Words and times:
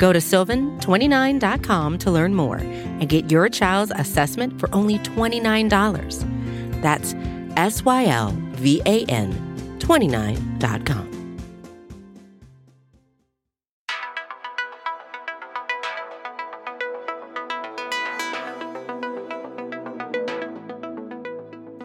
Go 0.00 0.14
to 0.14 0.18
sylvan29.com 0.18 1.98
to 1.98 2.10
learn 2.10 2.34
more 2.34 2.56
and 2.56 3.06
get 3.06 3.30
your 3.30 3.50
child's 3.50 3.92
assessment 3.94 4.58
for 4.58 4.74
only 4.74 4.98
$29. 5.00 6.80
That's 6.80 7.14
S 7.58 7.84
Y 7.84 8.06
L 8.06 8.34
V 8.52 8.80
A 8.86 9.04
N 9.04 9.30
29.com. 9.78 11.08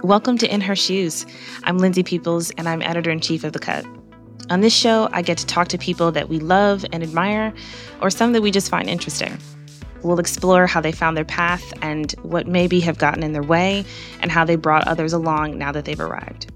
Welcome 0.03 0.37
to 0.37 0.47
In 0.47 0.61
Her 0.61 0.75
Shoes. 0.75 1.25
I'm 1.65 1.79
Lindsay 1.79 2.03
Peoples, 2.03 2.51
and 2.51 2.69
I'm 2.69 2.81
editor 2.81 3.11
in 3.11 3.19
chief 3.19 3.43
of 3.43 3.51
The 3.51 3.59
Cut. 3.59 3.85
On 4.49 4.61
this 4.61 4.75
show, 4.75 5.09
I 5.11 5.23
get 5.23 5.39
to 5.39 5.45
talk 5.47 5.69
to 5.69 5.77
people 5.77 6.11
that 6.11 6.29
we 6.29 6.37
love 6.37 6.85
and 6.93 7.01
admire, 7.01 7.51
or 7.99 8.11
some 8.11 8.31
that 8.33 8.43
we 8.43 8.51
just 8.51 8.69
find 8.69 8.87
interesting. 8.87 9.35
We'll 10.03 10.19
explore 10.19 10.67
how 10.67 10.81
they 10.81 10.91
found 10.91 11.17
their 11.17 11.25
path 11.25 11.73
and 11.81 12.11
what 12.21 12.45
maybe 12.45 12.79
have 12.81 12.99
gotten 12.99 13.23
in 13.23 13.33
their 13.33 13.41
way, 13.41 13.83
and 14.21 14.31
how 14.31 14.45
they 14.45 14.55
brought 14.55 14.87
others 14.87 15.13
along 15.13 15.57
now 15.57 15.71
that 15.71 15.85
they've 15.85 15.99
arrived. 15.99 16.51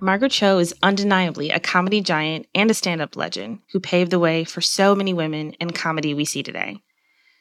Margaret 0.00 0.32
Cho 0.32 0.58
is 0.58 0.74
undeniably 0.82 1.50
a 1.50 1.60
comedy 1.60 2.00
giant 2.00 2.46
and 2.54 2.70
a 2.70 2.74
stand 2.74 3.02
up 3.02 3.14
legend 3.14 3.58
who 3.72 3.80
paved 3.80 4.10
the 4.10 4.18
way 4.18 4.44
for 4.44 4.62
so 4.62 4.94
many 4.94 5.12
women 5.12 5.52
in 5.60 5.72
comedy 5.72 6.14
we 6.14 6.24
see 6.24 6.42
today. 6.42 6.78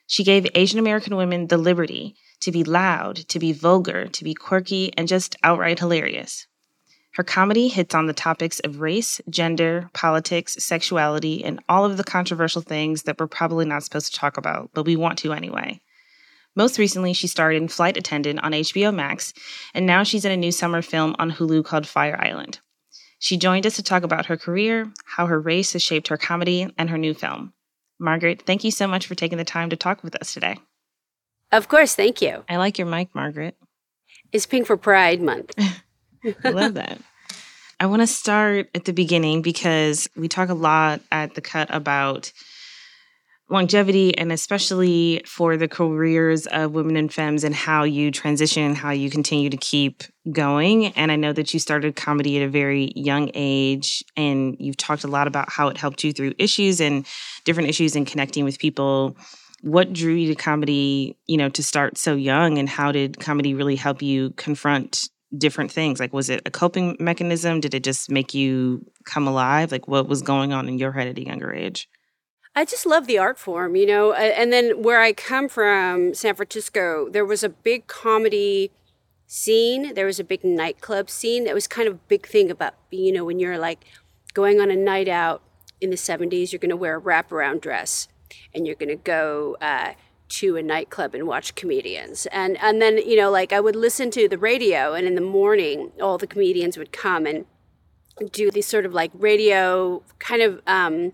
She 0.07 0.25
gave 0.25 0.45
Asian 0.55 0.77
American 0.77 1.15
women 1.15 1.47
the 1.47 1.57
liberty 1.57 2.17
to 2.41 2.51
be 2.51 2.65
loud, 2.65 3.15
to 3.29 3.39
be 3.39 3.53
vulgar, 3.53 4.07
to 4.07 4.23
be 4.25 4.33
quirky, 4.33 4.91
and 4.97 5.07
just 5.07 5.37
outright 5.41 5.79
hilarious. 5.79 6.47
Her 7.19 7.23
comedy 7.25 7.67
hits 7.67 7.93
on 7.93 8.05
the 8.05 8.13
topics 8.13 8.61
of 8.61 8.79
race, 8.79 9.19
gender, 9.29 9.89
politics, 9.91 10.55
sexuality, 10.57 11.43
and 11.43 11.59
all 11.67 11.83
of 11.83 11.97
the 11.97 12.03
controversial 12.05 12.61
things 12.61 13.03
that 13.03 13.19
we're 13.19 13.27
probably 13.27 13.65
not 13.65 13.83
supposed 13.83 14.13
to 14.13 14.17
talk 14.17 14.37
about, 14.37 14.69
but 14.73 14.85
we 14.85 14.95
want 14.95 15.17
to 15.19 15.33
anyway. 15.33 15.81
Most 16.55 16.79
recently, 16.79 17.11
she 17.11 17.27
starred 17.27 17.57
in 17.57 17.67
Flight 17.67 17.97
Attendant 17.97 18.41
on 18.41 18.53
HBO 18.53 18.95
Max, 18.95 19.33
and 19.73 19.85
now 19.85 20.03
she's 20.03 20.23
in 20.23 20.31
a 20.31 20.37
new 20.37 20.53
summer 20.53 20.81
film 20.81 21.13
on 21.19 21.31
Hulu 21.31 21.65
called 21.65 21.85
Fire 21.85 22.17
Island. 22.17 22.61
She 23.19 23.35
joined 23.35 23.67
us 23.67 23.75
to 23.75 23.83
talk 23.83 24.03
about 24.03 24.27
her 24.27 24.37
career, 24.37 24.89
how 25.03 25.25
her 25.25 25.41
race 25.41 25.73
has 25.73 25.81
shaped 25.81 26.07
her 26.07 26.15
comedy, 26.15 26.73
and 26.77 26.89
her 26.89 26.97
new 26.97 27.13
film. 27.13 27.51
Margaret, 27.99 28.43
thank 28.45 28.63
you 28.63 28.71
so 28.71 28.87
much 28.87 29.07
for 29.07 29.15
taking 29.15 29.37
the 29.37 29.43
time 29.43 29.69
to 29.71 29.75
talk 29.75 30.05
with 30.05 30.15
us 30.21 30.33
today. 30.33 30.55
Of 31.51 31.67
course, 31.67 31.95
thank 31.95 32.21
you. 32.21 32.45
I 32.47 32.55
like 32.55 32.77
your 32.77 32.87
mic, 32.87 33.13
Margaret. 33.13 33.57
It's 34.31 34.45
Pink 34.45 34.67
for 34.67 34.77
Pride 34.77 35.21
Month. 35.21 35.53
I 36.45 36.49
love 36.51 36.75
that. 36.75 36.99
I 37.81 37.85
want 37.85 38.01
to 38.01 38.07
start 38.07 38.69
at 38.75 38.83
the 38.83 38.91
beginning 38.91 39.41
because 39.41 40.09
we 40.17 40.27
talk 40.27 40.49
a 40.49 40.53
lot 40.53 40.99
at 41.13 41.35
the 41.35 41.41
cut 41.41 41.73
about 41.73 42.33
longevity 43.49 44.15
and 44.17 44.33
especially 44.33 45.21
for 45.25 45.55
the 45.55 45.69
careers 45.69 46.45
of 46.47 46.73
women 46.73 46.97
and 46.97 47.11
femmes 47.11 47.45
and 47.45 47.55
how 47.55 47.83
you 47.83 48.11
transition, 48.11 48.75
how 48.75 48.91
you 48.91 49.09
continue 49.09 49.49
to 49.49 49.55
keep 49.55 50.03
going. 50.29 50.87
And 50.87 51.09
I 51.09 51.15
know 51.15 51.31
that 51.31 51.53
you 51.53 51.59
started 51.59 51.95
comedy 51.95 52.37
at 52.37 52.43
a 52.43 52.49
very 52.49 52.91
young 52.97 53.31
age 53.33 54.03
and 54.17 54.57
you've 54.59 54.77
talked 54.77 55.05
a 55.05 55.07
lot 55.07 55.27
about 55.27 55.49
how 55.49 55.69
it 55.69 55.77
helped 55.77 56.03
you 56.03 56.11
through 56.11 56.33
issues 56.37 56.81
and 56.81 57.05
different 57.45 57.69
issues 57.69 57.95
and 57.95 58.05
connecting 58.05 58.43
with 58.43 58.59
people 58.59 59.15
what 59.61 59.91
drew 59.93 60.13
you 60.13 60.27
to 60.27 60.35
comedy, 60.35 61.17
you 61.27 61.37
know, 61.37 61.49
to 61.49 61.63
start 61.63 61.97
so 61.97 62.13
young 62.15 62.57
and 62.57 62.67
how 62.67 62.91
did 62.91 63.19
comedy 63.19 63.53
really 63.53 63.75
help 63.75 64.01
you 64.01 64.31
confront 64.31 65.09
different 65.37 65.71
things? 65.71 65.99
Like 65.99 66.13
was 66.13 66.29
it 66.29 66.41
a 66.45 66.51
coping 66.51 66.97
mechanism? 66.99 67.59
Did 67.59 67.73
it 67.73 67.83
just 67.83 68.09
make 68.09 68.33
you 68.33 68.85
come 69.05 69.27
alive? 69.27 69.71
Like 69.71 69.87
what 69.87 70.07
was 70.07 70.21
going 70.21 70.53
on 70.53 70.67
in 70.67 70.77
your 70.77 70.91
head 70.91 71.07
at 71.07 71.17
a 71.17 71.25
younger 71.25 71.53
age? 71.53 71.89
I 72.55 72.65
just 72.65 72.85
love 72.85 73.07
the 73.07 73.17
art 73.17 73.37
form, 73.37 73.75
you 73.75 73.85
know. 73.85 74.13
And 74.13 74.51
then 74.51 74.81
where 74.81 74.99
I 74.99 75.13
come 75.13 75.47
from, 75.47 76.13
San 76.13 76.35
Francisco, 76.35 77.07
there 77.09 77.25
was 77.25 77.43
a 77.43 77.49
big 77.49 77.87
comedy 77.87 78.71
scene. 79.27 79.93
There 79.93 80.07
was 80.07 80.19
a 80.19 80.23
big 80.23 80.43
nightclub 80.43 81.09
scene. 81.09 81.43
That 81.43 81.53
was 81.53 81.67
kind 81.67 81.87
of 81.87 81.93
a 81.95 81.99
big 82.07 82.27
thing 82.27 82.49
about, 82.49 82.73
you 82.89 83.11
know, 83.11 83.23
when 83.23 83.39
you're 83.39 83.59
like 83.59 83.85
going 84.33 84.59
on 84.59 84.71
a 84.71 84.75
night 84.75 85.07
out 85.07 85.43
in 85.79 85.91
the 85.91 85.95
70s, 85.95 86.51
you're 86.51 86.59
going 86.59 86.69
to 86.69 86.75
wear 86.75 86.97
a 86.97 87.01
wraparound 87.01 87.61
dress 87.61 88.07
and 88.53 88.65
you're 88.65 88.75
going 88.75 88.89
to 88.89 88.95
go 88.95 89.55
uh, 89.61 89.93
to 90.29 90.55
a 90.55 90.61
nightclub 90.61 91.15
and 91.15 91.27
watch 91.27 91.55
comedians. 91.55 92.25
And, 92.27 92.57
and 92.61 92.81
then, 92.81 92.97
you 92.97 93.15
know, 93.15 93.31
like 93.31 93.51
I 93.51 93.59
would 93.59 93.75
listen 93.75 94.11
to 94.11 94.27
the 94.27 94.37
radio, 94.37 94.93
and 94.93 95.07
in 95.07 95.15
the 95.15 95.21
morning, 95.21 95.91
all 96.01 96.17
the 96.17 96.27
comedians 96.27 96.77
would 96.77 96.91
come 96.91 97.25
and 97.25 97.45
do 98.31 98.51
these 98.51 98.65
sort 98.65 98.85
of 98.85 98.93
like 98.93 99.11
radio 99.13 100.03
kind 100.19 100.41
of 100.41 100.61
um, 100.67 101.13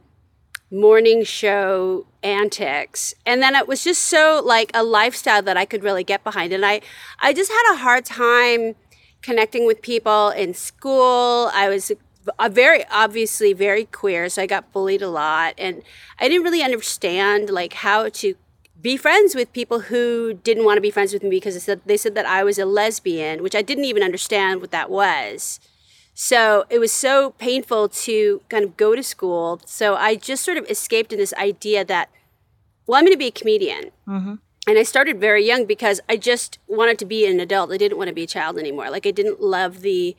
morning 0.71 1.23
show 1.23 2.07
antics. 2.23 3.13
And 3.25 3.41
then 3.41 3.55
it 3.55 3.67
was 3.67 3.83
just 3.83 4.03
so 4.03 4.41
like 4.43 4.71
a 4.73 4.83
lifestyle 4.83 5.41
that 5.43 5.57
i 5.57 5.65
could 5.65 5.83
really 5.83 6.03
get 6.03 6.23
behind. 6.23 6.51
And 6.53 6.65
i 6.65 6.81
i 7.19 7.33
just 7.33 7.51
had 7.51 7.73
a 7.73 7.77
hard 7.77 8.05
time 8.05 8.75
connecting 9.21 9.65
with 9.65 9.81
people 9.81 10.29
in 10.29 10.53
school. 10.53 11.49
I 11.53 11.69
was 11.69 11.91
a 12.39 12.49
very 12.49 12.83
obviously 12.89 13.53
very 13.53 13.85
queer 13.85 14.29
so 14.29 14.41
i 14.41 14.47
got 14.47 14.71
bullied 14.71 15.03
a 15.03 15.09
lot. 15.09 15.53
And 15.57 15.83
i 16.19 16.27
didn't 16.27 16.43
really 16.43 16.63
understand 16.63 17.49
like 17.49 17.73
how 17.73 18.09
to 18.09 18.35
be 18.85 18.97
friends 18.97 19.33
with 19.33 19.51
people 19.51 19.79
who 19.89 20.35
didn't 20.47 20.63
want 20.63 20.77
to 20.77 20.81
be 20.81 20.91
friends 20.91 21.11
with 21.11 21.23
me 21.23 21.31
because 21.31 21.55
they 21.55 21.59
said, 21.59 21.81
they 21.87 21.97
said 21.97 22.13
that 22.13 22.27
i 22.27 22.43
was 22.43 22.59
a 22.59 22.67
lesbian 22.67 23.41
which 23.41 23.55
i 23.55 23.63
didn't 23.63 23.85
even 23.85 24.03
understand 24.03 24.61
what 24.61 24.69
that 24.69 24.91
was. 24.91 25.59
So 26.13 26.65
it 26.69 26.79
was 26.79 26.93
so 26.93 27.31
painful 27.31 27.89
to 28.05 28.41
kind 28.47 28.63
of 28.63 28.77
go 28.77 28.95
to 28.95 29.01
school. 29.01 29.59
So 29.65 29.95
i 29.95 30.15
just 30.15 30.43
sort 30.43 30.59
of 30.59 30.69
escaped 30.69 31.11
in 31.11 31.17
this 31.17 31.33
idea 31.33 31.83
that 31.83 32.11
well 32.85 32.99
i'm 32.99 33.05
going 33.05 33.19
to 33.19 33.25
be 33.27 33.33
a 33.33 33.39
comedian. 33.41 33.85
Mm-hmm. 34.07 34.35
and 34.67 34.77
i 34.77 34.83
started 34.83 35.19
very 35.19 35.43
young 35.51 35.65
because 35.65 35.99
i 36.07 36.15
just 36.15 36.59
wanted 36.67 36.99
to 36.99 37.05
be 37.05 37.25
an 37.25 37.39
adult. 37.39 37.71
I 37.71 37.77
didn't 37.77 37.97
want 37.97 38.09
to 38.09 38.19
be 38.21 38.27
a 38.29 38.33
child 38.37 38.59
anymore. 38.59 38.91
Like 38.91 39.07
i 39.07 39.13
didn't 39.19 39.41
love 39.41 39.81
the 39.81 40.15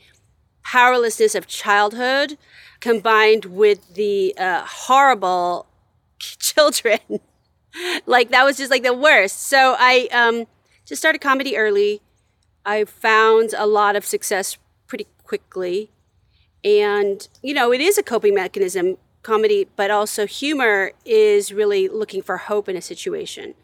powerlessness 0.64 1.36
of 1.36 1.46
childhood 1.46 2.36
combined 2.80 3.44
with 3.62 3.94
the 3.94 4.34
uh, 4.36 4.64
horrible 4.66 5.66
children. 6.18 7.20
like 8.06 8.30
that 8.30 8.44
was 8.44 8.56
just 8.56 8.70
like 8.70 8.82
the 8.82 8.94
worst. 8.94 9.42
So 9.42 9.76
I 9.78 10.08
um, 10.12 10.46
just 10.84 11.00
started 11.00 11.20
comedy 11.20 11.56
early. 11.56 12.00
I 12.64 12.84
found 12.84 13.54
a 13.56 13.66
lot 13.66 13.96
of 13.96 14.04
success 14.04 14.58
pretty 14.86 15.06
quickly. 15.22 15.90
And, 16.64 17.26
you 17.42 17.54
know, 17.54 17.72
it 17.72 17.80
is 17.80 17.96
a 17.96 18.02
coping 18.02 18.34
mechanism, 18.34 18.96
comedy, 19.22 19.68
but 19.76 19.90
also 19.90 20.26
humor 20.26 20.92
is 21.04 21.52
really 21.52 21.88
looking 21.88 22.22
for 22.22 22.36
hope 22.38 22.68
in 22.68 22.76
a 22.76 22.82
situation. 22.82 23.54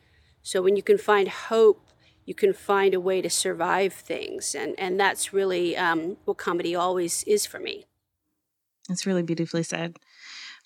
So 0.42 0.62
when 0.62 0.76
you 0.76 0.82
can 0.82 0.98
find 0.98 1.28
hope 1.28 1.92
you 2.24 2.34
can 2.34 2.52
find 2.52 2.94
a 2.94 3.00
way 3.00 3.20
to 3.20 3.30
survive 3.30 3.92
things 3.92 4.54
and 4.54 4.74
and 4.78 4.98
that's 4.98 5.32
really 5.32 5.76
um, 5.76 6.16
what 6.24 6.38
comedy 6.38 6.74
always 6.74 7.24
is 7.24 7.46
for 7.46 7.58
me 7.58 7.84
it's 8.88 9.06
really 9.06 9.22
beautifully 9.22 9.62
said 9.62 9.96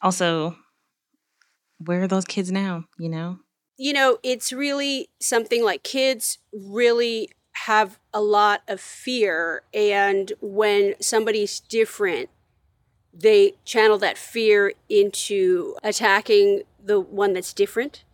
also 0.03 0.57
where 1.79 2.03
are 2.03 2.09
those 2.09 2.25
kids 2.25 2.51
now 2.51 2.85
you 2.99 3.09
know 3.09 3.39
you 3.77 3.93
know 3.93 4.19
it's 4.23 4.53
really 4.53 5.09
something 5.21 5.65
like 5.65 5.83
kids 5.83 6.39
really 6.53 7.31
have 7.65 7.99
a 8.13 8.21
lot 8.21 8.63
of 8.69 8.81
fear 8.81 9.63
and 9.73 10.33
when 10.41 10.95
somebody's 11.01 11.61
different 11.61 12.29
they 13.13 13.55
channel 13.65 13.97
that 13.97 14.19
fear 14.19 14.73
into 14.89 15.75
attacking 15.83 16.63
the 16.83 17.01
one 17.01 17.33
that's 17.33 17.55
different 17.55 18.05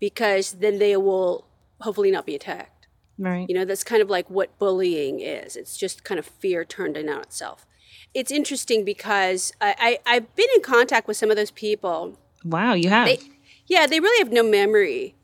because 0.00 0.52
then 0.52 0.78
they 0.78 0.96
will 0.96 1.46
hopefully 1.80 2.10
not 2.10 2.24
be 2.24 2.34
attacked 2.34 2.78
Right. 3.18 3.46
You 3.48 3.54
know, 3.54 3.64
that's 3.64 3.84
kind 3.84 4.00
of 4.00 4.08
like 4.08 4.30
what 4.30 4.56
bullying 4.58 5.20
is. 5.20 5.56
It's 5.56 5.76
just 5.76 6.04
kind 6.04 6.18
of 6.18 6.24
fear 6.24 6.64
turned 6.64 6.96
in 6.96 7.08
on 7.08 7.20
itself. 7.20 7.66
It's 8.14 8.30
interesting 8.30 8.84
because 8.84 9.52
I, 9.60 9.98
I, 10.06 10.14
have 10.14 10.34
been 10.34 10.46
in 10.54 10.62
contact 10.62 11.08
with 11.08 11.16
some 11.16 11.30
of 11.30 11.36
those 11.36 11.50
people. 11.50 12.18
Wow, 12.44 12.74
you 12.74 12.88
have? 12.88 13.06
They, 13.06 13.18
yeah, 13.66 13.86
they 13.86 14.00
really 14.00 14.18
have 14.24 14.32
no 14.32 14.42
memory. 14.42 15.14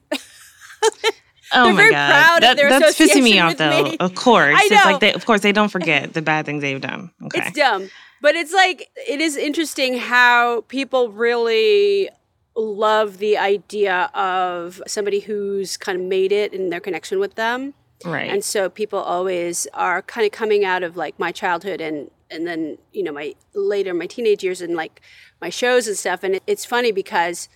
Oh 1.52 1.64
They're 1.66 1.72
my 1.74 1.80
very 1.82 1.90
god, 1.92 2.08
proud 2.10 2.42
that, 2.42 2.50
of 2.52 2.56
their 2.56 2.68
that's 2.68 2.98
pissing 2.98 3.22
me 3.22 3.38
off, 3.38 3.56
though. 3.56 3.84
me. 3.84 3.96
Of 3.98 4.14
course, 4.14 4.56
I 4.58 4.62
it's 4.62 4.70
know. 4.84 4.90
like 4.90 5.00
they, 5.00 5.12
of 5.12 5.24
course 5.24 5.42
they 5.42 5.52
don't 5.52 5.68
forget 5.68 6.12
the 6.12 6.22
bad 6.22 6.46
things 6.46 6.62
they've 6.62 6.80
done. 6.80 7.10
Okay, 7.26 7.40
It's 7.46 7.56
dumb. 7.56 7.90
But 8.20 8.34
it's 8.34 8.52
like, 8.52 8.88
it 9.08 9.20
is 9.20 9.36
interesting 9.36 9.98
how 9.98 10.62
people 10.68 11.10
really 11.10 12.08
love 12.56 13.18
the 13.18 13.36
idea 13.36 14.10
of 14.14 14.82
somebody 14.86 15.20
who's 15.20 15.76
kind 15.76 16.00
of 16.00 16.04
made 16.06 16.32
it 16.32 16.52
in 16.54 16.70
their 16.70 16.80
connection 16.80 17.18
with 17.20 17.34
them. 17.34 17.74
Right. 18.04 18.30
And 18.30 18.42
so 18.42 18.68
people 18.68 18.98
always 18.98 19.66
are 19.74 20.02
kind 20.02 20.24
of 20.26 20.32
coming 20.32 20.64
out 20.64 20.82
of 20.82 20.96
like 20.96 21.18
my 21.18 21.30
childhood 21.32 21.80
and 21.80 22.10
and 22.30 22.46
then 22.46 22.78
you 22.92 23.02
know 23.02 23.12
my 23.12 23.34
later 23.54 23.94
my 23.94 24.06
teenage 24.06 24.42
years 24.42 24.60
and 24.60 24.74
like 24.74 25.00
my 25.44 25.50
shows 25.50 25.86
and 25.86 25.96
stuff 25.96 26.22
and 26.24 26.36
it, 26.36 26.42
it's 26.46 26.64
funny 26.64 26.90
because 26.90 27.48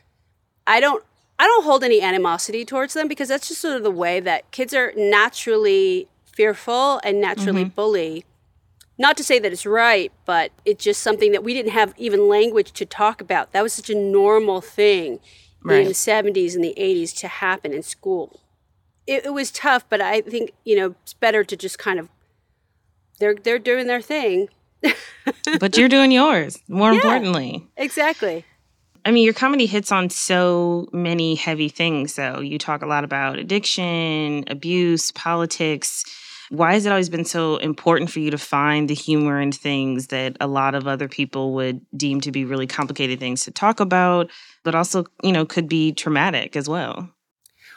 I 0.67 0.79
don't 0.79 1.02
I 1.38 1.44
don't 1.46 1.64
hold 1.64 1.82
any 1.82 2.00
animosity 2.02 2.64
towards 2.64 2.93
them 2.94 3.08
because 3.08 3.29
that's 3.29 3.49
just 3.49 3.61
sort 3.62 3.76
of 3.76 3.82
the 3.82 3.90
way 4.05 4.20
that 4.20 4.50
kids 4.50 4.75
are 4.75 4.93
naturally 4.96 6.08
fearful 6.37 7.00
and 7.05 7.20
naturally 7.20 7.64
Mhm. 7.64 7.75
bully. 7.75 8.25
Not 8.99 9.17
to 9.19 9.25
say 9.25 9.38
that 9.38 9.52
it's 9.52 9.64
right, 9.64 10.11
but 10.26 10.50
it's 10.64 10.82
just 10.85 11.00
something 11.02 11.31
that 11.32 11.44
we 11.44 11.55
didn't 11.55 11.70
have 11.73 11.94
even 11.96 12.29
language 12.29 12.73
to 12.73 12.85
talk 12.85 13.20
about. 13.20 13.52
That 13.52 13.62
was 13.62 13.73
such 13.73 13.88
a 13.88 13.94
normal 13.94 14.61
thing 14.61 15.20
in 15.64 15.85
the 15.85 15.94
70s 15.94 16.55
and 16.56 16.64
the 16.64 16.75
80s 16.76 17.12
to 17.20 17.29
happen 17.29 17.73
in 17.73 17.82
school. 17.85 18.40
It, 19.06 19.25
it 19.26 19.32
was 19.40 19.50
tough, 19.52 19.85
but 19.88 20.00
I 20.00 20.20
think, 20.20 20.52
you 20.64 20.76
know, 20.76 20.94
it's 21.02 21.14
better 21.14 21.43
to 21.44 21.56
just 21.56 21.79
kind 21.79 21.99
of 22.00 22.08
they're 23.20 23.35
they're 23.44 23.58
doing 23.70 23.87
their 23.87 24.02
thing. 24.02 24.49
But 25.58 25.76
you're 25.76 25.88
doing 25.88 26.10
yours, 26.10 26.58
more 26.69 26.90
Yeah. 26.92 26.96
importantly. 26.96 27.66
Exactly. 27.76 28.44
I 29.04 29.10
mean, 29.10 29.25
your 29.25 29.34
comedy 29.34 29.66
hits 29.66 29.90
on 29.90 30.10
so 30.10 30.88
many 30.92 31.34
heavy 31.34 31.69
things, 31.69 32.14
though. 32.16 32.40
You 32.40 32.58
talk 32.58 32.82
a 32.82 32.86
lot 32.86 33.04
about 33.04 33.38
addiction, 33.38 34.44
abuse, 34.48 35.12
politics. 35.12 36.04
Why 36.50 36.75
has 36.75 36.86
it 36.86 36.90
always 36.90 37.08
been 37.08 37.25
so 37.25 37.56
important 37.58 38.10
for 38.10 38.20
you 38.20 38.30
to 38.30 38.38
find 38.38 38.88
the 38.88 38.94
humor 38.94 39.40
in 39.40 39.52
things 39.52 40.08
that 40.08 40.36
a 40.40 40.46
lot 40.46 40.75
of 40.75 40.86
other 40.86 41.08
people 41.08 41.54
would 41.54 41.80
deem 41.96 42.20
to 42.22 42.32
be 42.32 42.44
really 42.44 42.66
complicated 42.66 43.20
things 43.20 43.44
to 43.44 43.50
talk 43.50 43.80
about, 43.80 44.30
but 44.64 44.75
also, 44.75 45.04
you 45.22 45.32
know, 45.32 45.44
could 45.44 45.69
be 45.69 45.92
traumatic 45.92 46.56
as 46.56 46.69
well? 46.69 47.10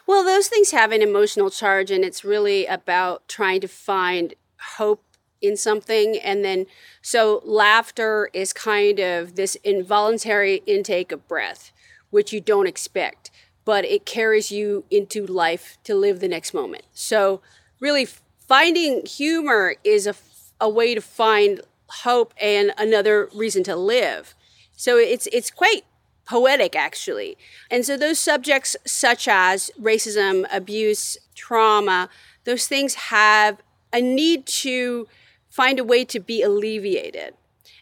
Well, 0.08 0.24
those 0.24 0.48
things 0.48 0.72
have 0.72 0.92
an 0.92 1.02
emotional 1.02 1.50
charge, 1.50 1.92
and 1.92 2.04
it's 2.04 2.24
really 2.26 2.66
about 2.66 3.28
trying 3.28 3.62
to 3.62 3.68
find 3.68 4.34
hope 4.78 5.04
in 5.42 5.58
something. 5.58 6.18
And 6.18 6.44
then, 6.44 6.66
so 7.02 7.42
laughter 7.44 8.30
is 8.34 8.54
kind 8.54 9.00
of 9.00 9.36
this 9.36 9.56
involuntary 9.64 10.62
intake 10.66 11.12
of 11.12 11.28
breath, 11.28 11.72
which 12.10 12.32
you 12.32 12.42
don't 12.42 12.68
expect, 12.68 13.32
but 13.66 13.86
it 13.86 14.06
carries 14.06 14.52
you 14.52 14.86
into 14.90 15.26
life 15.26 15.78
to 15.84 15.96
live 15.96 16.20
the 16.20 16.28
next 16.28 16.54
moment. 16.54 16.84
So, 16.94 17.42
really, 17.80 18.06
finding 18.48 19.06
humor 19.06 19.76
is 19.84 20.08
a, 20.08 20.16
a 20.60 20.70
way 20.70 20.94
to 20.96 21.02
find 21.02 21.62
hope 22.04 22.34
and 22.40 22.72
another 22.78 23.30
reason 23.34 23.64
to 23.64 23.76
live. 23.76 24.36
So, 24.76 24.98
it's, 24.98 25.28
it's 25.32 25.52
quite 25.52 25.84
poetic 26.32 26.78
actually. 26.78 27.38
And 27.70 27.86
so 27.86 27.98
those 27.98 28.18
subjects 28.18 28.78
such 28.86 29.28
as 29.28 29.70
racism, 29.80 30.46
abuse, 30.50 31.18
trauma, 31.36 32.10
those 32.46 32.68
things 32.68 32.94
have 32.94 33.62
a 33.92 34.02
need 34.02 34.46
to 34.46 35.08
find 35.52 35.78
a 35.78 35.84
way 35.84 36.04
to 36.06 36.20
be 36.20 36.42
alleviated 36.42 37.36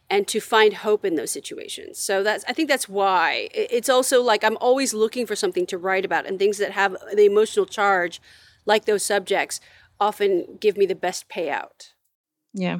and 0.10 0.27
to 0.27 0.42
find 0.42 0.74
hope 0.74 1.06
in 1.06 1.16
those 1.16 1.31
situations. 1.31 2.00
So 2.00 2.24
that's 2.24 2.44
I 2.48 2.54
think 2.54 2.68
that's 2.68 2.89
why 2.89 3.48
it's 3.54 3.88
also 3.88 4.21
like 4.21 4.44
I'm 4.44 4.57
always 4.57 4.94
looking 4.94 5.25
for 5.25 5.36
something 5.36 5.66
to 5.68 5.77
write 5.77 6.04
about 6.04 6.25
and 6.25 6.38
things 6.38 6.57
that 6.57 6.71
have 6.71 6.98
the 7.13 7.25
emotional 7.25 7.66
charge 7.66 8.19
like 8.66 8.86
those 8.86 9.04
subjects 9.04 9.62
often 10.00 10.57
give 10.60 10.77
me 10.77 10.86
the 10.86 10.95
best 10.95 11.30
payout. 11.30 11.92
Yeah. 12.54 12.80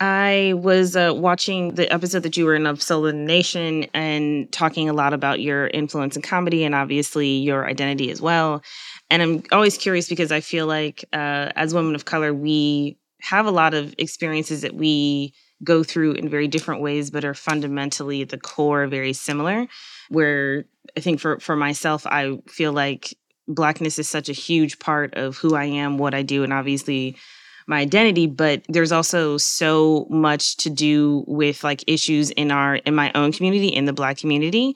I 0.00 0.54
was 0.56 0.96
uh, 0.96 1.12
watching 1.14 1.76
the 1.76 1.90
episode 1.90 2.24
that 2.24 2.36
you 2.36 2.44
were 2.44 2.54
in 2.56 2.66
of 2.66 2.82
Sullivan 2.82 3.24
Nation 3.24 3.86
and 3.94 4.50
talking 4.52 4.88
a 4.88 4.92
lot 4.92 5.14
about 5.14 5.40
your 5.40 5.68
influence 5.68 6.16
in 6.16 6.22
comedy 6.22 6.64
and 6.64 6.74
obviously 6.74 7.28
your 7.28 7.66
identity 7.66 8.10
as 8.10 8.20
well. 8.20 8.62
And 9.08 9.22
I'm 9.22 9.42
always 9.52 9.78
curious 9.78 10.08
because 10.08 10.32
I 10.32 10.40
feel 10.40 10.66
like 10.66 11.04
uh, 11.12 11.52
as 11.54 11.72
women 11.72 11.94
of 11.94 12.04
color, 12.04 12.34
we 12.34 12.98
have 13.24 13.46
a 13.46 13.50
lot 13.50 13.74
of 13.74 13.94
experiences 13.98 14.60
that 14.60 14.74
we 14.74 15.32
go 15.62 15.82
through 15.82 16.12
in 16.12 16.28
very 16.28 16.46
different 16.46 16.82
ways, 16.82 17.10
but 17.10 17.24
are 17.24 17.34
fundamentally 17.34 18.20
at 18.20 18.28
the 18.28 18.38
core 18.38 18.86
very 18.86 19.14
similar. 19.14 19.66
Where 20.10 20.66
I 20.96 21.00
think 21.00 21.20
for, 21.20 21.40
for 21.40 21.56
myself, 21.56 22.06
I 22.06 22.38
feel 22.48 22.72
like 22.72 23.14
blackness 23.48 23.98
is 23.98 24.08
such 24.08 24.28
a 24.28 24.34
huge 24.34 24.78
part 24.78 25.14
of 25.14 25.38
who 25.38 25.54
I 25.54 25.64
am, 25.64 25.96
what 25.96 26.14
I 26.14 26.22
do, 26.22 26.44
and 26.44 26.52
obviously 26.52 27.16
my 27.66 27.80
identity 27.80 28.26
but 28.26 28.62
there's 28.68 28.92
also 28.92 29.38
so 29.38 30.06
much 30.10 30.56
to 30.58 30.70
do 30.70 31.24
with 31.26 31.64
like 31.64 31.84
issues 31.86 32.30
in 32.30 32.50
our 32.50 32.76
in 32.76 32.94
my 32.94 33.10
own 33.14 33.32
community 33.32 33.68
in 33.68 33.84
the 33.84 33.92
black 33.92 34.18
community. 34.18 34.74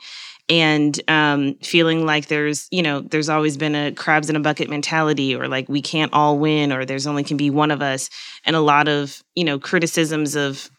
And 0.50 0.99
um 1.08 1.55
feeling 1.62 2.06
like 2.06 2.29
there's 2.29 2.69
you 2.70 2.82
know 2.82 3.00
there's 3.00 3.29
always 3.29 3.56
been 3.56 3.75
a 3.75 3.93
crabs 3.93 4.31
in 4.31 4.37
a 4.37 4.40
bucket 4.40 4.70
mentality 4.70 5.35
or 5.35 5.49
like 5.49 5.69
we 5.69 5.82
can't 5.82 6.12
all 6.12 6.38
win 6.38 6.73
or 6.73 6.85
there's 6.85 7.06
only 7.06 7.25
can 7.25 7.37
be 7.37 7.50
one 7.50 7.70
of 7.70 7.82
us. 7.82 8.08
And 8.44 8.56
a 8.56 8.61
lot 8.61 8.88
of 8.88 9.23
you 9.35 9.44
know 9.44 9.58
criticisms 9.58 10.35
of 10.35 10.70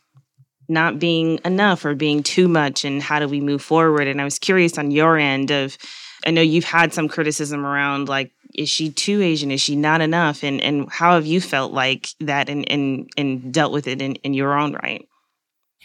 not 0.68 1.00
being 1.00 1.40
enough 1.46 1.84
or 1.84 1.96
being 1.96 2.22
too 2.22 2.48
much 2.48 2.86
and 2.86 3.02
how 3.02 3.20
do 3.20 3.28
we 3.28 3.42
move 3.42 3.62
forward. 3.62 4.08
And 4.08 4.20
i 4.20 4.24
was 4.24 4.40
curious 4.40 4.78
on 4.78 4.92
your 4.92 5.18
end 5.18 5.52
of 5.52 5.78
i 6.26 6.32
know 6.32 6.42
you've 6.42 6.66
had 6.66 6.94
some 6.94 7.08
criticism 7.08 7.66
around 7.66 8.10
like 8.10 8.32
is 8.54 8.70
she 8.70 8.90
too 8.90 9.22
asian 9.22 9.52
is 9.52 9.62
she 9.62 9.76
not 9.76 10.02
enough 10.02 10.44
and 10.44 10.62
and 10.62 10.90
how 10.92 11.14
have 11.14 11.26
you 11.26 11.40
felt 11.40 11.72
like 11.72 12.10
that 12.20 12.50
and 12.50 12.70
and 12.70 13.10
and 13.18 13.54
dealt 13.54 13.72
with 13.72 13.88
it 13.88 14.02
in, 14.02 14.16
in 14.16 14.34
your 14.34 14.58
own 14.58 14.74
right 14.74 15.08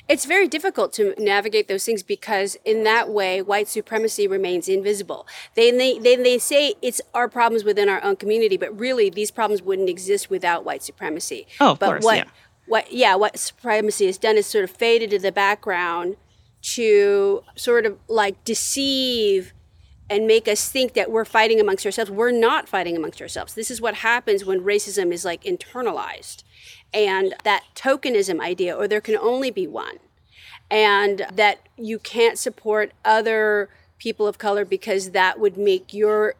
It's 0.06 0.26
very 0.26 0.48
difficult 0.48 0.92
to 0.94 1.14
navigate 1.16 1.66
those 1.66 1.84
things 1.84 2.02
because 2.02 2.58
in 2.64 2.84
that 2.84 3.08
way, 3.08 3.40
white 3.40 3.68
supremacy 3.68 4.26
remains 4.26 4.68
invisible. 4.68 5.26
They 5.54 5.70
they 5.70 5.98
they, 5.98 6.16
they 6.16 6.38
say 6.38 6.74
it's 6.82 7.00
our 7.14 7.28
problems 7.28 7.64
within 7.64 7.88
our 7.88 8.02
own 8.04 8.16
community, 8.16 8.58
but 8.58 8.78
really 8.78 9.08
these 9.08 9.30
problems 9.30 9.62
wouldn't 9.62 9.88
exist 9.88 10.28
without 10.28 10.62
white 10.64 10.82
supremacy. 10.82 11.46
Oh, 11.58 11.72
of 11.72 11.78
but 11.78 11.86
course, 11.86 12.04
what 12.04 12.16
yeah. 12.16 12.24
what 12.66 12.92
yeah, 12.92 13.14
what 13.14 13.38
supremacy 13.38 14.04
has 14.04 14.18
done 14.18 14.36
is 14.36 14.46
sort 14.46 14.64
of 14.64 14.70
faded 14.70 15.08
to 15.10 15.18
the 15.18 15.32
background 15.32 16.16
to 16.74 17.42
sort 17.56 17.86
of 17.86 17.98
like 18.06 18.42
deceive 18.44 19.53
and 20.10 20.26
make 20.26 20.46
us 20.46 20.68
think 20.68 20.92
that 20.94 21.10
we're 21.10 21.24
fighting 21.24 21.60
amongst 21.60 21.86
ourselves. 21.86 22.10
We're 22.10 22.30
not 22.30 22.68
fighting 22.68 22.96
amongst 22.96 23.22
ourselves. 23.22 23.54
This 23.54 23.70
is 23.70 23.80
what 23.80 23.94
happens 23.96 24.44
when 24.44 24.60
racism 24.60 25.12
is 25.12 25.24
like 25.24 25.44
internalized. 25.44 26.42
And 26.92 27.34
that 27.44 27.64
tokenism 27.74 28.40
idea, 28.40 28.76
or 28.76 28.86
there 28.86 29.00
can 29.00 29.16
only 29.16 29.50
be 29.50 29.66
one, 29.66 29.98
and 30.70 31.26
that 31.32 31.60
you 31.76 31.98
can't 31.98 32.38
support 32.38 32.92
other 33.04 33.70
people 33.98 34.26
of 34.26 34.38
color 34.38 34.64
because 34.64 35.10
that 35.10 35.40
would 35.40 35.56
make 35.56 35.94
your 35.94 36.34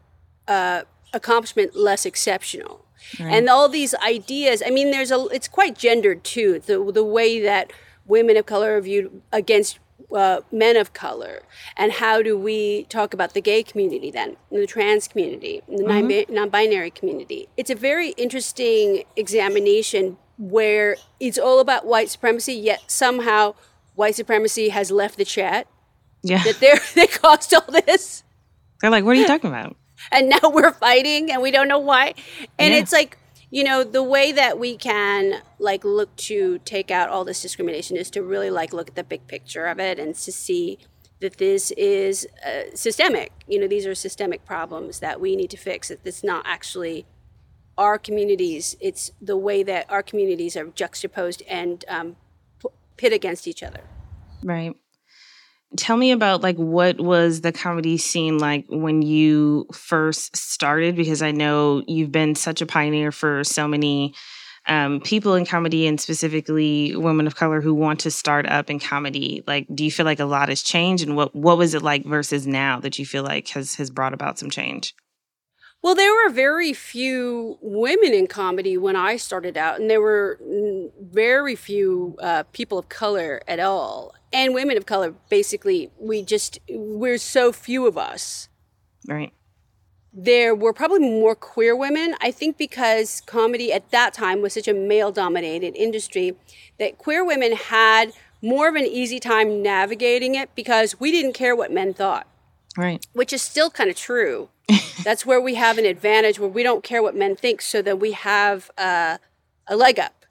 uh, 0.46 0.82
accomplishment 1.12 1.74
less 1.74 2.04
exceptional. 2.04 2.84
And 3.18 3.48
all 3.48 3.68
these 3.68 3.94
ideas, 3.96 4.62
I 4.64 4.70
mean, 4.70 4.90
there's 4.90 5.10
a, 5.10 5.26
it's 5.26 5.48
quite 5.48 5.76
gendered 5.76 6.24
too. 6.24 6.58
The, 6.58 6.90
the 6.92 7.04
way 7.04 7.40
that 7.40 7.72
women 8.06 8.36
of 8.36 8.46
color 8.46 8.76
are 8.76 8.80
viewed 8.80 9.22
against 9.32 9.78
uh, 10.14 10.40
men 10.52 10.76
of 10.76 10.92
color, 10.92 11.42
and 11.76 11.92
how 11.92 12.22
do 12.22 12.38
we 12.38 12.84
talk 12.84 13.12
about 13.12 13.34
the 13.34 13.40
gay 13.40 13.62
community 13.62 14.10
then, 14.10 14.36
the 14.50 14.66
trans 14.66 15.08
community, 15.08 15.62
and 15.68 15.78
the 15.80 15.82
non- 15.84 16.24
non-binary 16.28 16.90
community? 16.90 17.48
It's 17.56 17.70
a 17.70 17.74
very 17.74 18.10
interesting 18.10 19.04
examination 19.16 20.16
where 20.38 20.96
it's 21.20 21.38
all 21.38 21.60
about 21.60 21.86
white 21.86 22.08
supremacy, 22.10 22.54
yet 22.54 22.80
somehow 22.86 23.54
white 23.94 24.14
supremacy 24.14 24.70
has 24.70 24.90
left 24.90 25.16
the 25.18 25.24
chat. 25.24 25.66
yeah 26.22 26.42
That 26.44 26.60
they 26.60 26.74
they 26.94 27.06
caused 27.06 27.52
all 27.54 27.70
this, 27.84 28.22
they're 28.80 28.90
like 28.90 29.04
what 29.04 29.16
are 29.16 29.20
you 29.20 29.26
talking 29.26 29.50
about 29.50 29.76
and 30.12 30.28
now 30.28 30.48
we're 30.50 30.72
fighting, 30.72 31.30
and 31.30 31.40
we 31.42 31.50
don't 31.50 31.68
know 31.68 31.78
why. 31.78 32.14
And 32.58 32.72
Yeah. 32.74 32.80
it's 32.80 32.92
like 32.92 33.16
you 33.50 33.64
know 33.64 33.84
the 33.84 34.02
way 34.02 34.32
that 34.32 34.58
we 34.58 34.76
can 34.76 35.42
like 35.58 35.84
look 35.84 36.14
to 36.16 36.58
take 36.64 36.90
out 36.90 37.08
all 37.08 37.24
this 37.24 37.40
discrimination 37.42 37.96
is 37.96 38.10
to 38.10 38.22
really 38.22 38.50
like 38.50 38.72
look 38.72 38.88
at 38.88 38.94
the 38.94 39.04
big 39.04 39.26
picture 39.26 39.66
of 39.66 39.78
it 39.78 39.98
and 39.98 40.14
to 40.14 40.32
see 40.32 40.78
that 41.20 41.38
this 41.38 41.70
is 41.72 42.26
uh, 42.44 42.74
systemic. 42.74 43.32
You 43.46 43.60
know 43.60 43.68
these 43.68 43.86
are 43.86 43.94
systemic 43.94 44.44
problems 44.44 45.00
that 45.00 45.20
we 45.20 45.36
need 45.36 45.50
to 45.50 45.56
fix. 45.56 45.88
That 45.88 46.00
it's 46.04 46.24
not 46.24 46.44
actually 46.46 47.06
our 47.76 47.98
communities 47.98 48.76
it's 48.80 49.10
the 49.20 49.36
way 49.36 49.62
that 49.64 49.90
our 49.90 50.02
communities 50.02 50.56
are 50.56 50.66
juxtaposed 50.66 51.42
and 51.48 51.84
um, 51.88 52.16
pit 52.96 53.12
against 53.12 53.48
each 53.48 53.62
other. 53.62 53.80
Right. 54.42 54.76
Tell 55.76 55.96
me 55.96 56.12
about 56.12 56.42
like 56.42 56.56
what 56.56 57.00
was 57.00 57.40
the 57.40 57.52
comedy 57.52 57.96
scene 57.96 58.38
like 58.38 58.64
when 58.68 59.02
you 59.02 59.66
first 59.72 60.36
started 60.36 60.94
because 60.94 61.20
I 61.20 61.32
know 61.32 61.82
you've 61.88 62.12
been 62.12 62.34
such 62.34 62.62
a 62.62 62.66
pioneer 62.66 63.10
for 63.10 63.42
so 63.42 63.66
many 63.66 64.14
um, 64.66 65.00
people 65.00 65.34
in 65.34 65.44
comedy 65.44 65.86
and 65.86 66.00
specifically 66.00 66.96
women 66.96 67.26
of 67.26 67.36
color 67.36 67.60
who 67.60 67.74
want 67.74 68.00
to 68.00 68.10
start 68.10 68.46
up 68.46 68.70
in 68.70 68.78
comedy. 68.78 69.42
Like, 69.46 69.66
do 69.74 69.84
you 69.84 69.90
feel 69.90 70.06
like 70.06 70.20
a 70.20 70.24
lot 70.24 70.48
has 70.48 70.62
changed, 70.62 71.06
and 71.06 71.16
what 71.16 71.34
what 71.34 71.58
was 71.58 71.74
it 71.74 71.82
like 71.82 72.04
versus 72.04 72.46
now 72.46 72.80
that 72.80 72.98
you 72.98 73.04
feel 73.04 73.22
like 73.22 73.48
has 73.48 73.74
has 73.74 73.90
brought 73.90 74.14
about 74.14 74.38
some 74.38 74.50
change? 74.50 74.94
Well, 75.82 75.94
there 75.94 76.14
were 76.14 76.30
very 76.30 76.72
few 76.72 77.58
women 77.60 78.14
in 78.14 78.26
comedy 78.26 78.78
when 78.78 78.96
I 78.96 79.18
started 79.18 79.58
out, 79.58 79.78
and 79.78 79.90
there 79.90 80.00
were 80.00 80.40
very 80.98 81.56
few 81.56 82.16
uh, 82.22 82.44
people 82.52 82.78
of 82.78 82.88
color 82.88 83.42
at 83.46 83.60
all. 83.60 84.14
And 84.34 84.52
women 84.52 84.76
of 84.76 84.84
color 84.84 85.14
basically 85.30 85.90
we 85.98 86.22
just 86.22 86.58
we're 86.68 87.18
so 87.18 87.52
few 87.52 87.86
of 87.86 87.96
us. 87.96 88.48
Right. 89.08 89.32
There 90.12 90.54
were 90.54 90.72
probably 90.72 91.00
more 91.00 91.34
queer 91.34 91.74
women 91.74 92.14
i 92.20 92.30
think 92.30 92.56
because 92.56 93.20
comedy 93.26 93.72
at 93.72 93.90
that 93.90 94.14
time 94.14 94.42
was 94.42 94.52
such 94.52 94.68
a 94.68 94.74
male 94.74 95.10
dominated 95.10 95.74
industry 95.74 96.36
that 96.78 96.98
queer 96.98 97.24
women 97.24 97.52
had 97.52 98.12
more 98.44 98.68
of 98.68 98.74
an 98.74 98.84
easy 98.84 99.18
time 99.18 99.62
navigating 99.62 100.34
it 100.34 100.54
because 100.54 101.00
we 101.00 101.10
didn't 101.10 101.32
care 101.32 101.56
what 101.56 101.72
men 101.72 101.94
thought. 101.94 102.26
Right. 102.76 103.04
Which 103.14 103.32
is 103.32 103.40
still 103.40 103.70
kind 103.70 103.88
of 103.88 103.96
true. 103.96 104.50
That's 105.04 105.24
where 105.24 105.40
we 105.40 105.54
have 105.54 105.78
an 105.78 105.86
advantage 105.86 106.38
where 106.38 106.48
we 106.48 106.62
don't 106.62 106.84
care 106.84 107.02
what 107.02 107.16
men 107.16 107.36
think 107.36 107.62
so 107.62 107.80
that 107.80 107.98
we 107.98 108.12
have 108.12 108.70
uh, 108.76 109.16
a 109.66 109.76
leg 109.76 109.98
up 109.98 110.23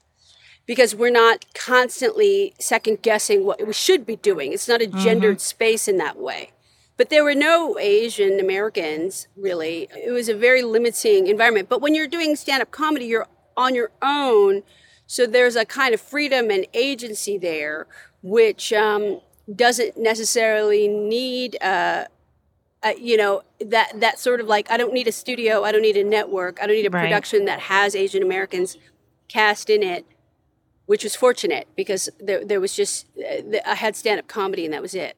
because 0.66 0.94
we're 0.94 1.10
not 1.10 1.44
constantly 1.54 2.54
second 2.58 3.02
guessing 3.02 3.44
what 3.44 3.64
we 3.64 3.72
should 3.72 4.06
be 4.06 4.16
doing. 4.16 4.52
It's 4.52 4.68
not 4.68 4.80
a 4.80 4.86
mm-hmm. 4.86 4.98
gendered 4.98 5.36
mm-hmm. 5.36 5.40
space 5.40 5.88
in 5.88 5.98
that 5.98 6.18
way. 6.18 6.50
But 6.96 7.10
there 7.10 7.24
were 7.24 7.34
no 7.34 7.76
Asian 7.78 8.38
Americans 8.38 9.26
really. 9.36 9.88
It 9.96 10.12
was 10.12 10.28
a 10.28 10.34
very 10.34 10.62
limiting 10.62 11.26
environment. 11.26 11.68
But 11.68 11.80
when 11.80 11.94
you're 11.94 12.06
doing 12.06 12.36
stand 12.36 12.62
up 12.62 12.70
comedy, 12.70 13.06
you're 13.06 13.26
on 13.56 13.74
your 13.74 13.90
own. 14.00 14.62
So 15.06 15.26
there's 15.26 15.56
a 15.56 15.64
kind 15.64 15.92
of 15.92 16.00
freedom 16.00 16.50
and 16.50 16.66
agency 16.72 17.36
there, 17.36 17.86
which 18.22 18.72
um, 18.72 19.20
doesn't 19.54 19.96
necessarily 19.96 20.88
need. 20.88 21.56
Uh, 21.60 22.06
uh, 22.82 22.92
you 23.00 23.16
know 23.16 23.40
that 23.60 23.98
that 23.98 24.18
sort 24.18 24.40
of 24.40 24.46
like 24.46 24.70
I 24.70 24.76
don't 24.76 24.92
need 24.92 25.08
a 25.08 25.12
studio, 25.12 25.64
I 25.64 25.72
don't 25.72 25.80
need 25.80 25.96
a 25.96 26.04
network, 26.04 26.62
I 26.62 26.66
don't 26.66 26.76
need 26.76 26.86
a 26.86 26.90
right. 26.90 27.02
production 27.02 27.46
that 27.46 27.60
has 27.60 27.96
Asian 27.96 28.22
Americans 28.22 28.76
cast 29.26 29.70
in 29.70 29.82
it 29.82 30.04
which 30.86 31.04
was 31.04 31.14
fortunate 31.14 31.68
because 31.76 32.08
there, 32.20 32.44
there 32.44 32.60
was 32.60 32.74
just 32.74 33.06
uh, 33.18 33.58
I 33.66 33.74
had 33.74 33.96
stand 33.96 34.18
up 34.18 34.28
comedy 34.28 34.64
and 34.64 34.74
that 34.74 34.82
was 34.82 34.94
it. 34.94 35.16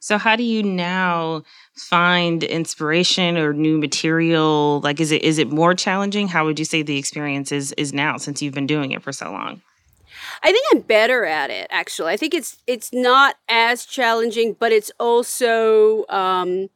So 0.00 0.16
how 0.16 0.36
do 0.36 0.44
you 0.44 0.62
now 0.62 1.42
find 1.74 2.44
inspiration 2.44 3.36
or 3.36 3.52
new 3.52 3.78
material? 3.78 4.80
Like 4.82 5.00
is 5.00 5.12
it 5.12 5.22
is 5.22 5.38
it 5.38 5.50
more 5.50 5.74
challenging? 5.74 6.28
How 6.28 6.44
would 6.44 6.58
you 6.58 6.64
say 6.64 6.82
the 6.82 6.98
experience 6.98 7.52
is 7.52 7.72
is 7.72 7.92
now 7.92 8.16
since 8.16 8.40
you've 8.40 8.54
been 8.54 8.66
doing 8.66 8.92
it 8.92 9.02
for 9.02 9.12
so 9.12 9.30
long? 9.30 9.60
I 10.42 10.52
think 10.52 10.66
I'm 10.72 10.80
better 10.80 11.24
at 11.24 11.50
it 11.50 11.66
actually. 11.70 12.12
I 12.12 12.16
think 12.16 12.34
it's 12.34 12.58
it's 12.66 12.92
not 12.92 13.36
as 13.48 13.84
challenging, 13.84 14.56
but 14.58 14.72
it's 14.72 14.92
also 15.00 16.06
um, 16.08 16.70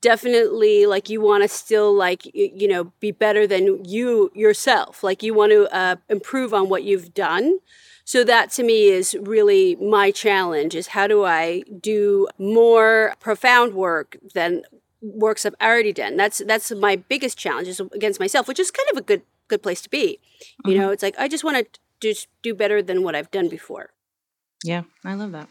definitely 0.00 0.86
like 0.86 1.08
you 1.08 1.20
want 1.20 1.42
to 1.42 1.48
still 1.48 1.94
like 1.94 2.22
you 2.34 2.68
know 2.68 2.92
be 3.00 3.10
better 3.10 3.46
than 3.46 3.84
you 3.84 4.30
yourself. 4.34 5.02
Like 5.02 5.22
you 5.22 5.34
want 5.34 5.52
to 5.52 5.74
uh, 5.74 5.96
improve 6.08 6.54
on 6.54 6.68
what 6.68 6.84
you've 6.84 7.14
done. 7.14 7.58
So 8.04 8.22
that 8.22 8.50
to 8.52 8.62
me 8.62 8.86
is 8.86 9.16
really 9.20 9.74
my 9.76 10.12
challenge 10.12 10.76
is 10.76 10.88
how 10.88 11.08
do 11.08 11.24
i 11.24 11.62
do 11.80 12.28
more 12.38 13.14
profound 13.18 13.74
work 13.74 14.16
than 14.32 14.62
works 15.00 15.44
i've 15.44 15.56
already 15.60 15.92
done? 15.92 16.16
That's 16.16 16.38
that's 16.46 16.70
my 16.70 16.96
biggest 16.96 17.36
challenge 17.36 17.68
is 17.68 17.80
against 17.80 18.20
myself 18.20 18.48
which 18.48 18.60
is 18.60 18.70
kind 18.70 18.88
of 18.92 18.98
a 18.98 19.02
good 19.02 19.22
good 19.48 19.62
place 19.62 19.80
to 19.82 19.90
be. 19.90 20.20
You 20.64 20.72
mm-hmm. 20.72 20.80
know 20.80 20.90
it's 20.90 21.02
like 21.02 21.16
i 21.18 21.28
just 21.28 21.44
want 21.44 21.56
to 21.56 21.80
just 22.00 22.28
do 22.42 22.54
better 22.54 22.82
than 22.82 23.02
what 23.02 23.16
i've 23.16 23.30
done 23.30 23.48
before. 23.48 23.90
Yeah 24.62 24.82
i 25.04 25.14
love 25.14 25.32
that 25.32 25.48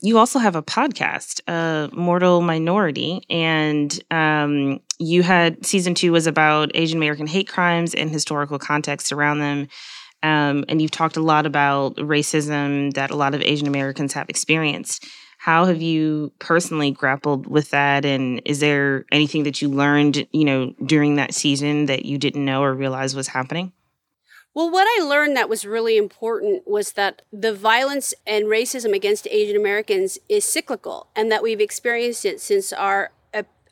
you 0.00 0.18
also 0.18 0.38
have 0.38 0.56
a 0.56 0.62
podcast, 0.62 1.40
uh, 1.48 1.88
Mortal 1.94 2.40
Minority, 2.40 3.22
and 3.30 3.98
um, 4.10 4.80
you 4.98 5.22
had 5.22 5.64
season 5.64 5.94
two 5.94 6.12
was 6.12 6.26
about 6.26 6.70
Asian 6.74 6.98
American 6.98 7.26
hate 7.26 7.48
crimes 7.48 7.94
and 7.94 8.10
historical 8.10 8.58
context 8.58 9.12
around 9.12 9.38
them. 9.38 9.68
Um, 10.22 10.64
and 10.68 10.80
you've 10.80 10.90
talked 10.90 11.16
a 11.16 11.22
lot 11.22 11.44
about 11.44 11.96
racism 11.96 12.94
that 12.94 13.10
a 13.10 13.16
lot 13.16 13.34
of 13.34 13.42
Asian 13.42 13.66
Americans 13.66 14.14
have 14.14 14.28
experienced. 14.30 15.06
How 15.36 15.66
have 15.66 15.82
you 15.82 16.32
personally 16.38 16.90
grappled 16.90 17.46
with 17.46 17.68
that? 17.70 18.06
And 18.06 18.40
is 18.46 18.60
there 18.60 19.04
anything 19.12 19.42
that 19.42 19.60
you 19.60 19.68
learned, 19.68 20.26
you 20.32 20.44
know, 20.46 20.72
during 20.86 21.16
that 21.16 21.34
season 21.34 21.86
that 21.86 22.06
you 22.06 22.16
didn't 22.16 22.44
know 22.44 22.62
or 22.62 22.72
realize 22.72 23.14
was 23.14 23.28
happening? 23.28 23.72
Well, 24.54 24.70
what 24.70 24.86
I 24.86 25.02
learned 25.02 25.36
that 25.36 25.48
was 25.48 25.66
really 25.66 25.96
important 25.96 26.62
was 26.64 26.92
that 26.92 27.22
the 27.32 27.52
violence 27.52 28.14
and 28.24 28.46
racism 28.46 28.94
against 28.94 29.26
Asian 29.28 29.56
Americans 29.56 30.16
is 30.28 30.44
cyclical 30.44 31.08
and 31.16 31.30
that 31.32 31.42
we've 31.42 31.60
experienced 31.60 32.24
it 32.24 32.40
since 32.40 32.72
our 32.72 33.10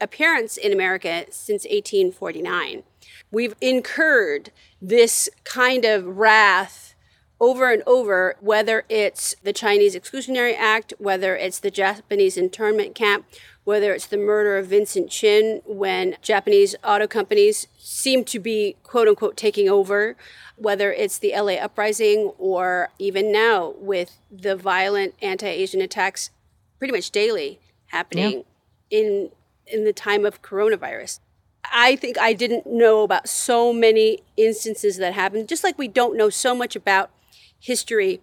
appearance 0.03 0.57
in 0.57 0.73
America 0.73 1.25
since 1.31 1.65
1849. 1.65 2.83
We've 3.31 3.55
incurred 3.61 4.51
this 4.81 5.31
kind 5.45 5.85
of 5.85 6.05
wrath 6.05 6.95
over 7.41 7.73
and 7.73 7.83
over, 7.87 8.37
whether 8.41 8.85
it's 8.89 9.35
the 9.43 9.53
Chinese 9.53 9.95
Exclusionary 9.95 10.57
Act, 10.57 10.95
whether 10.99 11.37
it's 11.37 11.61
the 11.61 11.71
Japanese 11.71 12.37
internment 12.37 12.95
camp, 12.95 13.25
whether 13.65 13.93
it's 13.93 14.07
the 14.07 14.17
murder 14.19 14.57
of 14.59 14.67
Vincent 14.67 15.11
Chin 15.11 15.63
when 15.65 16.17
Japanese 16.21 16.75
auto 16.83 17.07
companies 17.07 17.69
seem 17.79 18.25
to 18.25 18.39
be 18.39 18.77
quote 18.83 19.09
unquote 19.09 19.37
taking 19.37 19.69
over, 19.69 20.17
whether 20.57 20.93
it's 20.93 21.19
the 21.19 21.33
LA 21.35 21.55
uprising 21.55 22.33
or 22.39 22.91
even 22.99 23.31
now 23.31 23.75
with 23.79 24.19
the 24.31 24.57
violent 24.57 25.15
anti-Asian 25.23 25.81
attacks 25.81 26.31
pretty 26.79 26.93
much 26.93 27.11
daily 27.11 27.61
happening 27.87 28.45
yeah. 28.91 28.99
in 28.99 29.31
in 29.67 29.85
the 29.85 29.93
time 29.93 30.25
of 30.25 30.43
coronavirus. 30.43 31.21
I 31.73 31.95
think 31.95 32.19
I 32.19 32.33
didn't 32.33 32.67
know 32.67 33.05
about 33.05 33.29
so 33.29 33.73
many 33.73 34.19
instances 34.37 34.97
that 34.97 35.15
happened, 35.15 35.49
just 35.49 35.63
like 35.63 35.79
we 35.79 35.87
don't 35.87 36.17
know 36.17 36.29
so 36.29 36.55
much 36.55 36.75
about 36.75 37.11
history 37.61 38.21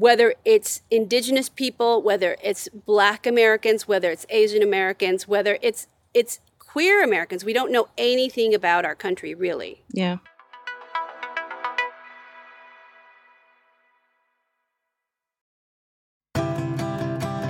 whether 0.00 0.34
it's 0.46 0.80
indigenous 0.90 1.50
people, 1.50 2.00
whether 2.00 2.38
it's 2.42 2.70
black 2.86 3.26
Americans, 3.26 3.86
whether 3.86 4.10
it's 4.10 4.24
Asian 4.30 4.62
Americans, 4.62 5.28
whether 5.28 5.58
it's 5.60 5.88
it's 6.14 6.40
queer 6.58 7.04
Americans. 7.04 7.44
We 7.44 7.52
don't 7.52 7.70
know 7.70 7.88
anything 7.98 8.54
about 8.54 8.86
our 8.86 8.94
country 8.94 9.34
really. 9.34 9.82
Yeah. 9.92 10.16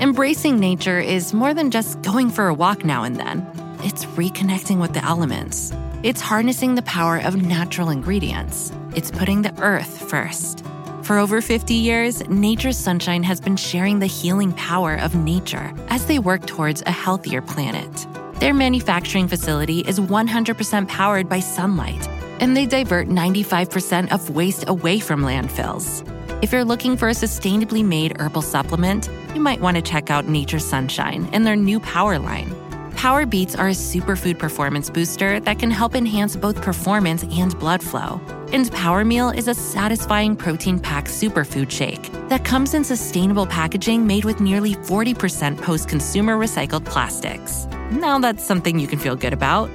Embracing 0.01 0.59
nature 0.59 0.99
is 0.99 1.33
more 1.33 1.55
than 1.55 1.71
just 1.71 2.03
going 2.03 2.31
for 2.31 2.49
a 2.49 2.55
walk 2.55 2.85
now 2.85 3.05
and 3.05 3.15
then. 3.15 3.47
It's 3.85 4.07
reconnecting 4.07 4.81
with 4.81 4.93
the 4.93 5.05
elements. 5.05 5.73
It's 6.03 6.21
harnessing 6.21 6.75
the 6.75 6.83
power 6.83 7.19
of 7.19 7.41
natural 7.41 7.91
ingredients. 7.91 8.73
It's 8.97 9.11
putting 9.13 9.43
the 9.43 9.55
earth 9.63 10.11
first. 10.11 10.65
For 11.11 11.19
over 11.19 11.41
50 11.41 11.75
years, 11.75 12.25
Nature's 12.29 12.79
Sunshine 12.79 13.25
has 13.25 13.41
been 13.41 13.57
sharing 13.57 13.99
the 13.99 14.07
healing 14.07 14.53
power 14.53 14.95
of 14.95 15.17
nature 15.17 15.75
as 15.89 16.07
they 16.07 16.21
work 16.21 16.47
towards 16.47 16.83
a 16.83 16.93
healthier 16.93 17.43
planet. 17.43 18.07
Their 18.39 18.55
manufacturing 18.55 19.27
facility 19.27 19.81
is 19.81 19.99
100% 19.99 20.87
powered 20.87 21.29
by 21.29 21.41
sunlight, 21.41 22.09
and 22.39 22.57
they 22.57 22.65
divert 22.65 23.09
95% 23.09 24.13
of 24.13 24.31
waste 24.31 24.69
away 24.69 25.01
from 25.01 25.23
landfills. 25.23 26.07
If 26.45 26.53
you're 26.53 26.65
looking 26.65 26.97
for 26.97 27.09
a 27.09 27.13
sustainably 27.13 27.85
made 27.85 28.17
herbal 28.21 28.43
supplement, 28.43 29.11
you 29.35 29.41
might 29.41 29.61
want 29.61 29.79
to 29.79 29.83
check 29.83 30.11
out 30.13 30.29
Nature's 30.29 30.65
Sunshine 30.65 31.29
and 31.33 31.45
their 31.45 31.57
new 31.57 31.81
Power 31.81 32.21
line. 32.21 32.55
Power 32.93 33.27
Beets 33.27 33.55
are 33.55 33.69
a 33.69 33.73
superfood 33.73 34.39
performance 34.39 34.91
booster 34.91 35.41
that 35.41 35.59
can 35.59 35.71
help 35.71 35.95
enhance 35.95 36.37
both 36.37 36.61
performance 36.61 37.25
and 37.25 37.59
blood 37.59 37.83
flow. 37.83 38.21
And 38.53 38.71
Power 38.73 39.05
Meal 39.05 39.31
is 39.31 39.49
a 39.49 39.55
satisfying 39.55 40.37
protein 40.37 40.79
packed 40.79 41.09
superfood 41.09 41.71
shake 41.71 42.11
that 42.29 42.45
comes 42.45 42.75
in 42.75 42.85
sustainable 42.85 43.47
packaging 43.47 44.07
made 44.07 44.25
with 44.25 44.41
nearly 44.41 44.75
40% 44.75 45.61
post 45.61 45.89
consumer 45.89 46.37
recycled 46.37 46.85
plastics. 46.85 47.67
Now 47.91 48.19
that's 48.19 48.45
something 48.45 48.79
you 48.79 48.87
can 48.87 48.99
feel 48.99 49.17
good 49.17 49.33
about. 49.33 49.71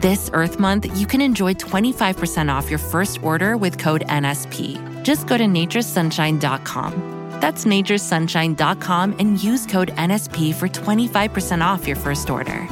This 0.00 0.30
Earth 0.32 0.58
Month, 0.58 0.98
you 0.98 1.06
can 1.06 1.20
enjoy 1.20 1.54
25% 1.54 2.52
off 2.52 2.70
your 2.70 2.78
first 2.78 3.22
order 3.22 3.56
with 3.56 3.78
code 3.78 4.04
NSP. 4.08 5.04
Just 5.04 5.26
go 5.26 5.36
to 5.36 5.44
naturesunshine.com 5.44 7.13
that's 7.44 7.66
naturesunshine.com 7.66 9.16
and 9.18 9.44
use 9.44 9.66
code 9.66 9.88
NSP 9.96 10.54
for 10.54 10.66
25% 10.66 11.62
off 11.62 11.86
your 11.86 11.94
first 11.94 12.30
order. 12.30 12.66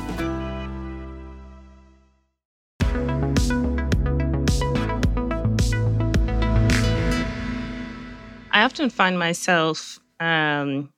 I 8.50 8.62
often 8.62 8.88
find 8.88 9.18
myself 9.18 9.98
um, 10.20 10.88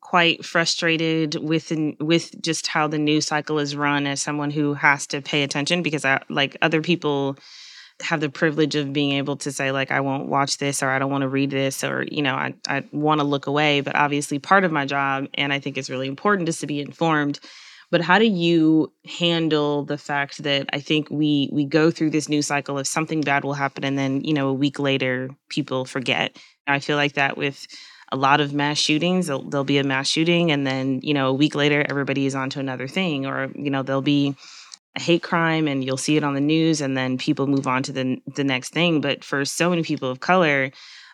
quite 0.00 0.44
frustrated 0.44 1.34
with 1.42 1.72
with 1.98 2.40
just 2.40 2.68
how 2.68 2.86
the 2.86 2.98
news 2.98 3.26
cycle 3.26 3.58
is 3.58 3.74
run 3.74 4.06
as 4.06 4.22
someone 4.22 4.52
who 4.52 4.74
has 4.74 5.08
to 5.08 5.20
pay 5.20 5.42
attention 5.42 5.82
because 5.82 6.04
I 6.04 6.22
like 6.28 6.56
other 6.62 6.82
people 6.82 7.36
have 8.02 8.20
the 8.20 8.28
privilege 8.28 8.74
of 8.74 8.92
being 8.92 9.12
able 9.12 9.36
to 9.36 9.50
say 9.50 9.72
like 9.72 9.90
i 9.90 10.00
won't 10.00 10.28
watch 10.28 10.58
this 10.58 10.82
or 10.82 10.90
i 10.90 10.98
don't 10.98 11.10
want 11.10 11.22
to 11.22 11.28
read 11.28 11.50
this 11.50 11.82
or 11.82 12.04
you 12.10 12.22
know 12.22 12.34
i, 12.34 12.54
I 12.68 12.84
want 12.92 13.20
to 13.20 13.26
look 13.26 13.46
away 13.46 13.80
but 13.80 13.94
obviously 13.94 14.38
part 14.38 14.64
of 14.64 14.72
my 14.72 14.84
job 14.84 15.28
and 15.34 15.52
i 15.52 15.58
think 15.58 15.78
it's 15.78 15.90
really 15.90 16.08
important 16.08 16.48
is 16.48 16.58
to 16.58 16.66
be 16.66 16.80
informed 16.80 17.40
but 17.90 18.00
how 18.00 18.18
do 18.18 18.26
you 18.26 18.92
handle 19.18 19.84
the 19.84 19.96
fact 19.96 20.42
that 20.42 20.68
i 20.72 20.80
think 20.80 21.08
we 21.10 21.48
we 21.52 21.64
go 21.64 21.90
through 21.90 22.10
this 22.10 22.28
news 22.28 22.46
cycle 22.46 22.78
of 22.78 22.86
something 22.86 23.22
bad 23.22 23.44
will 23.44 23.54
happen 23.54 23.82
and 23.84 23.98
then 23.98 24.22
you 24.22 24.34
know 24.34 24.48
a 24.48 24.54
week 24.54 24.78
later 24.78 25.30
people 25.48 25.84
forget 25.84 26.36
i 26.66 26.78
feel 26.78 26.96
like 26.96 27.14
that 27.14 27.38
with 27.38 27.66
a 28.12 28.16
lot 28.16 28.40
of 28.40 28.54
mass 28.54 28.78
shootings. 28.78 29.26
There'll, 29.26 29.42
there'll 29.42 29.64
be 29.64 29.78
a 29.78 29.84
mass 29.84 30.08
shooting, 30.08 30.50
and 30.50 30.66
then 30.66 31.00
you 31.02 31.14
know 31.14 31.28
a 31.28 31.32
week 31.32 31.54
later, 31.54 31.84
everybody 31.88 32.26
is 32.26 32.34
on 32.34 32.50
to 32.50 32.60
another 32.60 32.88
thing, 32.88 33.26
or 33.26 33.50
you 33.54 33.70
know 33.70 33.82
there'll 33.82 34.02
be 34.02 34.36
hate 34.98 35.22
crime, 35.22 35.68
and 35.68 35.84
you'll 35.84 35.96
see 35.96 36.16
it 36.16 36.24
on 36.24 36.34
the 36.34 36.40
news, 36.40 36.80
and 36.80 36.96
then 36.96 37.18
people 37.18 37.46
move 37.46 37.66
on 37.66 37.82
to 37.84 37.92
the 37.92 38.20
the 38.34 38.44
next 38.44 38.72
thing. 38.72 39.00
But 39.00 39.24
for 39.24 39.44
so 39.44 39.70
many 39.70 39.82
people 39.82 40.10
of 40.10 40.20
color, 40.20 40.70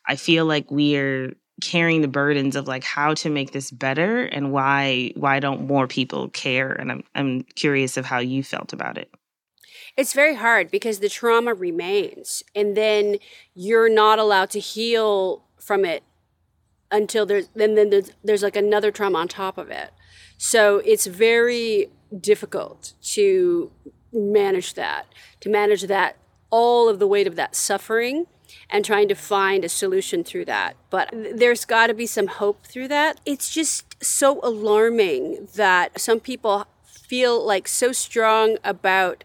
I 0.07 0.17
feel 0.17 0.47
like 0.47 0.71
we 0.71 0.97
are 0.97 1.33
carrying 1.61 2.03
the 2.03 2.09
burdens 2.09 2.57
of 2.57 2.67
like 2.67 2.85
how 2.85 3.15
to 3.15 3.31
make 3.31 3.53
this 3.53 3.71
better 3.71 4.25
and 4.25 4.53
why 4.53 5.13
why 5.17 5.39
don't 5.39 5.67
more 5.67 5.87
people 5.87 6.29
care 6.31 6.73
and 6.73 6.91
I'm 6.91 7.05
I'm 7.15 7.43
curious 7.43 7.97
of 7.97 8.05
how 8.05 8.19
you 8.19 8.43
felt 8.43 8.73
about 8.73 8.99
it. 8.99 9.11
It's 9.97 10.13
very 10.13 10.35
hard 10.35 10.71
because 10.71 10.99
the 10.99 11.09
trauma 11.09 11.55
remains 11.55 12.43
and 12.55 12.77
then 12.77 13.17
you're 13.55 13.91
not 13.91 14.19
allowed 14.19 14.51
to 14.51 14.61
heal 14.61 15.45
from 15.59 15.85
it 15.85 16.03
until 16.91 17.27
there's 17.27 17.49
then 17.55 17.75
then 17.75 17.91
there's, 17.91 18.11
there's 18.25 18.43
like 18.43 18.57
another 18.57 18.91
trauma 18.91 19.19
on 19.19 19.29
top 19.29 19.59
of 19.59 19.71
it. 19.71 19.91
So 20.39 20.79
it's 20.79 21.07
very 21.07 21.91
difficult 22.21 22.93
to 23.03 23.71
manage 24.13 24.75
that, 24.75 25.07
to 25.41 25.49
manage 25.49 25.83
that 25.83 26.17
all 26.51 26.89
of 26.89 26.99
the 26.99 27.07
weight 27.07 27.27
of 27.27 27.37
that 27.37 27.57
suffering 27.57 28.27
and 28.69 28.85
trying 28.85 29.09
to 29.09 29.15
find 29.15 29.65
a 29.65 29.69
solution 29.69 30.23
through 30.23 30.45
that. 30.45 30.77
But 30.91 31.11
there's 31.13 31.65
got 31.65 31.87
to 31.87 31.95
be 31.95 32.07
some 32.07 32.27
hope 32.27 32.67
through 32.67 32.89
that. 32.89 33.21
It's 33.25 33.53
just 33.53 34.03
so 34.05 34.41
alarming 34.43 35.49
that 35.55 36.01
some 36.01 36.21
people 36.21 36.67
feel 36.85 37.45
like 37.45 37.69
so 37.69 37.93
strong 37.93 38.57
about 38.65 39.25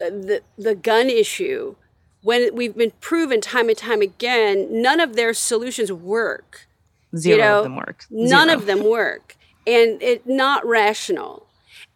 uh, 0.00 0.10
the 0.10 0.42
the 0.56 0.74
gun 0.74 1.08
issue 1.08 1.74
when 2.22 2.54
we've 2.54 2.76
been 2.76 2.92
proven 3.00 3.40
time 3.40 3.68
and 3.68 3.78
time 3.78 4.00
again 4.00 4.68
none 4.70 5.00
of 5.00 5.16
their 5.16 5.32
solutions 5.32 5.92
work 5.92 6.66
zero 7.16 7.36
you 7.36 7.42
know, 7.42 7.58
of 7.58 7.64
them 7.64 7.76
work 7.76 8.06
zero. 8.08 8.28
none 8.28 8.50
of 8.50 8.66
them 8.66 8.84
work 8.84 9.36
and 9.66 10.02
it's 10.02 10.26
not 10.26 10.66
rational 10.66 11.45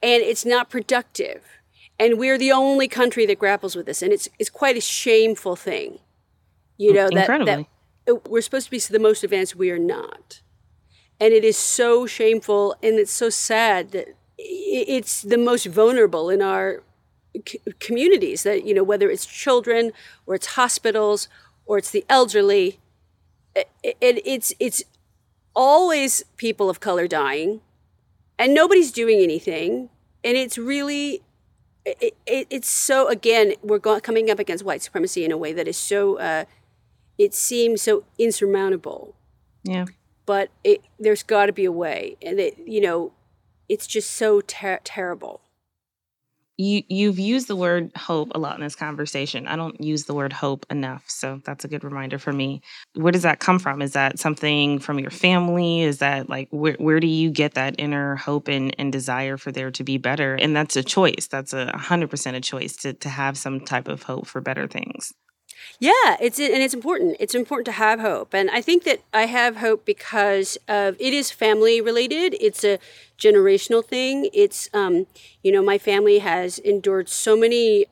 and 0.02 0.22
it's 0.22 0.44
not 0.44 0.70
productive. 0.70 1.44
And 1.98 2.18
we're 2.18 2.38
the 2.38 2.52
only 2.52 2.88
country 2.88 3.26
that 3.26 3.38
grapples 3.38 3.76
with 3.76 3.86
this 3.86 4.02
and 4.02 4.12
it's 4.12 4.28
it's 4.38 4.50
quite 4.50 4.76
a 4.76 4.80
shameful 4.80 5.56
thing 5.56 5.98
you 6.78 6.92
mm, 6.92 6.94
know 6.94 7.08
that, 7.12 7.44
that 7.44 7.66
we're 8.28 8.40
supposed 8.40 8.66
to 8.66 8.70
be 8.70 8.78
the 8.78 8.98
most 8.98 9.22
advanced. 9.22 9.54
We 9.54 9.70
are 9.70 9.78
not. 9.78 10.40
And 11.20 11.34
it 11.34 11.44
is 11.44 11.58
so 11.58 12.06
shameful 12.06 12.74
and 12.82 12.98
it's 12.98 13.12
so 13.12 13.28
sad 13.28 13.90
that 13.90 14.16
it's 14.38 15.20
the 15.20 15.36
most 15.36 15.66
vulnerable 15.66 16.30
in 16.30 16.40
our 16.40 16.82
communities 17.78 18.42
that 18.42 18.64
you 18.64 18.74
know 18.74 18.82
whether 18.82 19.10
it's 19.10 19.26
children 19.26 19.92
or 20.26 20.34
it's 20.34 20.46
hospitals 20.46 21.28
or 21.66 21.78
it's 21.78 21.90
the 21.90 22.04
elderly 22.08 22.80
it, 23.54 23.68
it, 23.82 24.20
it's 24.26 24.52
it's 24.58 24.82
always 25.54 26.24
people 26.36 26.68
of 26.68 26.80
color 26.80 27.06
dying 27.06 27.60
and 28.40 28.54
nobody's 28.54 28.90
doing 28.90 29.20
anything. 29.20 29.90
And 30.24 30.36
it's 30.36 30.58
really 30.58 31.22
it, 31.84 32.16
it, 32.26 32.46
it's 32.50 32.68
so 32.68 33.08
again 33.08 33.54
we're 33.62 33.78
go- 33.78 34.00
coming 34.00 34.30
up 34.30 34.38
against 34.38 34.64
white 34.64 34.82
supremacy 34.82 35.24
in 35.24 35.30
a 35.30 35.36
way 35.36 35.52
that 35.52 35.68
is 35.68 35.76
so 35.76 36.18
uh, 36.18 36.44
it 37.18 37.34
seems 37.34 37.82
so 37.82 38.04
insurmountable. 38.18 39.14
Yeah. 39.62 39.84
But 40.26 40.50
it, 40.64 40.82
there's 40.98 41.22
got 41.22 41.46
to 41.46 41.52
be 41.52 41.64
a 41.64 41.72
way. 41.72 42.16
And 42.22 42.40
it 42.40 42.58
you 42.66 42.80
know 42.80 43.12
it's 43.68 43.86
just 43.86 44.10
so 44.10 44.40
ter- 44.40 44.80
terrible 44.82 45.42
you 46.60 46.82
you've 46.88 47.18
used 47.18 47.48
the 47.48 47.56
word 47.56 47.90
hope 47.96 48.30
a 48.34 48.38
lot 48.38 48.56
in 48.56 48.62
this 48.62 48.76
conversation. 48.76 49.46
I 49.48 49.56
don't 49.56 49.80
use 49.80 50.04
the 50.04 50.14
word 50.14 50.32
hope 50.32 50.66
enough, 50.70 51.04
so 51.08 51.40
that's 51.44 51.64
a 51.64 51.68
good 51.68 51.84
reminder 51.84 52.18
for 52.18 52.32
me. 52.32 52.62
Where 52.94 53.12
does 53.12 53.22
that 53.22 53.40
come 53.40 53.58
from? 53.58 53.82
Is 53.82 53.92
that 53.94 54.18
something 54.18 54.78
from 54.78 54.98
your 54.98 55.10
family? 55.10 55.80
Is 55.82 55.98
that 55.98 56.28
like 56.28 56.48
where 56.50 56.74
where 56.78 57.00
do 57.00 57.06
you 57.06 57.30
get 57.30 57.54
that 57.54 57.76
inner 57.78 58.16
hope 58.16 58.48
and, 58.48 58.74
and 58.78 58.92
desire 58.92 59.36
for 59.38 59.52
there 59.52 59.70
to 59.72 59.84
be 59.84 59.98
better? 59.98 60.34
And 60.34 60.54
that's 60.54 60.76
a 60.76 60.82
choice. 60.82 61.28
That's 61.30 61.52
a 61.54 61.76
hundred 61.76 62.10
percent 62.10 62.36
a 62.36 62.40
choice 62.40 62.76
to 62.78 62.92
to 62.94 63.08
have 63.08 63.38
some 63.38 63.60
type 63.60 63.88
of 63.88 64.02
hope 64.02 64.26
for 64.26 64.40
better 64.40 64.68
things. 64.68 65.12
Yeah, 65.78 66.16
it's 66.20 66.38
and 66.38 66.62
it's 66.62 66.74
important. 66.74 67.16
It's 67.18 67.34
important 67.34 67.66
to 67.66 67.72
have 67.72 68.00
hope, 68.00 68.34
and 68.34 68.50
I 68.50 68.60
think 68.60 68.84
that 68.84 69.00
I 69.12 69.26
have 69.26 69.56
hope 69.56 69.84
because 69.84 70.58
of 70.68 70.96
it 71.00 71.12
is 71.14 71.30
family 71.30 71.80
related. 71.80 72.34
It's 72.40 72.64
a 72.64 72.78
generational 73.18 73.84
thing. 73.84 74.28
It's 74.32 74.68
um, 74.74 75.06
you 75.42 75.52
know, 75.52 75.62
my 75.62 75.78
family 75.78 76.18
has 76.18 76.58
endured 76.58 77.08
so 77.08 77.36
many 77.36 77.86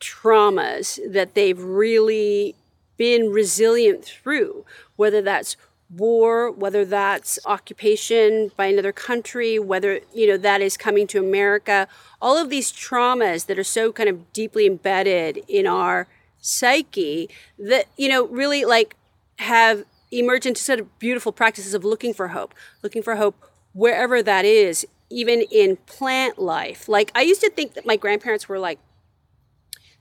traumas 0.00 0.98
that 1.10 1.34
they've 1.34 1.60
really 1.62 2.54
been 2.96 3.30
resilient 3.30 4.04
through, 4.04 4.64
whether 4.96 5.22
that's 5.22 5.56
war, 5.96 6.50
whether 6.50 6.84
that's 6.84 7.38
occupation 7.44 8.50
by 8.56 8.66
another 8.66 8.92
country, 8.92 9.58
whether 9.58 10.00
you 10.14 10.26
know 10.26 10.36
that 10.36 10.60
is 10.60 10.76
coming 10.76 11.06
to 11.08 11.18
America. 11.18 11.86
All 12.20 12.36
of 12.36 12.50
these 12.50 12.72
traumas 12.72 13.46
that 13.46 13.58
are 13.58 13.64
so 13.64 13.92
kind 13.92 14.08
of 14.08 14.32
deeply 14.32 14.66
embedded 14.66 15.44
in 15.48 15.66
our 15.66 16.08
psyche 16.42 17.30
that 17.58 17.86
you 17.96 18.08
know 18.08 18.26
really 18.26 18.64
like 18.64 18.96
have 19.38 19.84
emerged 20.10 20.44
into 20.44 20.60
sort 20.60 20.78
of 20.78 20.98
beautiful 20.98 21.32
practices 21.32 21.72
of 21.72 21.84
looking 21.84 22.12
for 22.12 22.28
hope 22.28 22.54
looking 22.82 23.02
for 23.02 23.16
hope 23.16 23.34
wherever 23.72 24.22
that 24.22 24.44
is 24.44 24.86
even 25.08 25.42
in 25.50 25.76
plant 25.86 26.38
life. 26.38 26.88
Like 26.88 27.10
i 27.14 27.22
used 27.22 27.40
to 27.40 27.50
think 27.50 27.74
that 27.74 27.86
my 27.86 27.96
grandparents 27.96 28.48
were 28.48 28.58
like 28.58 28.78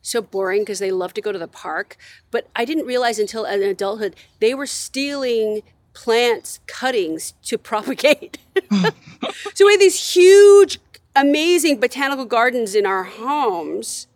so 0.01 0.21
boring 0.21 0.63
because 0.63 0.79
they 0.79 0.91
loved 0.91 1.15
to 1.15 1.21
go 1.21 1.31
to 1.31 1.37
the 1.37 1.47
park 1.47 1.95
but 2.31 2.47
i 2.55 2.65
didn't 2.65 2.87
realize 2.87 3.19
until 3.19 3.45
an 3.45 3.61
adulthood 3.61 4.15
they 4.39 4.51
were 4.51 4.65
stealing 4.65 5.61
plants 5.93 6.59
cuttings 6.67 7.33
to 7.43 7.57
propagate. 7.71 8.37
So 9.53 9.67
we 9.67 9.73
have 9.73 9.79
these 9.79 10.15
huge 10.15 10.79
amazing 11.15 11.79
botanical 11.79 12.25
gardens 12.25 12.73
in 12.73 12.87
our 12.87 13.03
homes 13.03 14.07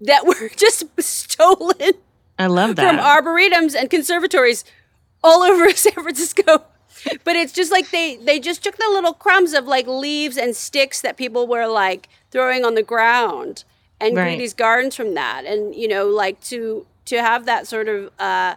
that 0.00 0.26
were 0.26 0.50
just 0.56 0.84
stolen. 1.00 1.92
I 2.38 2.46
love 2.46 2.76
that. 2.76 2.88
From 2.88 2.98
arboretums 2.98 3.74
and 3.74 3.88
conservatories 3.88 4.64
all 5.22 5.42
over 5.42 5.70
San 5.74 5.92
Francisco. 5.92 6.64
But 7.24 7.36
it's 7.36 7.52
just 7.52 7.70
like 7.70 7.90
they 7.90 8.16
they 8.16 8.40
just 8.40 8.64
took 8.64 8.76
the 8.76 8.88
little 8.90 9.12
crumbs 9.12 9.52
of 9.52 9.66
like 9.66 9.86
leaves 9.86 10.36
and 10.36 10.56
sticks 10.56 11.00
that 11.02 11.16
people 11.16 11.46
were 11.46 11.66
like 11.66 12.08
throwing 12.30 12.64
on 12.64 12.74
the 12.74 12.82
ground 12.82 13.64
and 14.00 14.16
right. 14.16 14.30
grew 14.30 14.38
these 14.38 14.54
gardens 14.54 14.96
from 14.96 15.14
that. 15.14 15.44
And 15.44 15.74
you 15.74 15.88
know, 15.88 16.08
like 16.08 16.40
to 16.44 16.86
to 17.06 17.20
have 17.22 17.46
that 17.46 17.66
sort 17.66 17.88
of 17.88 18.10
uh, 18.18 18.56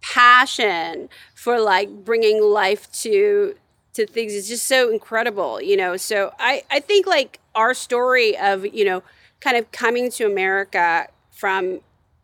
passion 0.00 1.08
for 1.34 1.60
like 1.60 2.04
bringing 2.04 2.42
life 2.42 2.90
to 2.92 3.54
to 3.92 4.06
things 4.06 4.32
is 4.32 4.48
just 4.48 4.66
so 4.66 4.90
incredible. 4.90 5.60
You 5.60 5.76
know, 5.76 5.96
so 5.96 6.32
I 6.38 6.64
I 6.70 6.80
think 6.80 7.06
like 7.06 7.40
our 7.54 7.74
story 7.74 8.36
of 8.36 8.66
you 8.66 8.84
know 8.84 9.02
kind 9.40 9.56
of 9.56 9.70
coming 9.72 10.10
to 10.12 10.26
America 10.26 11.08
from 11.30 11.80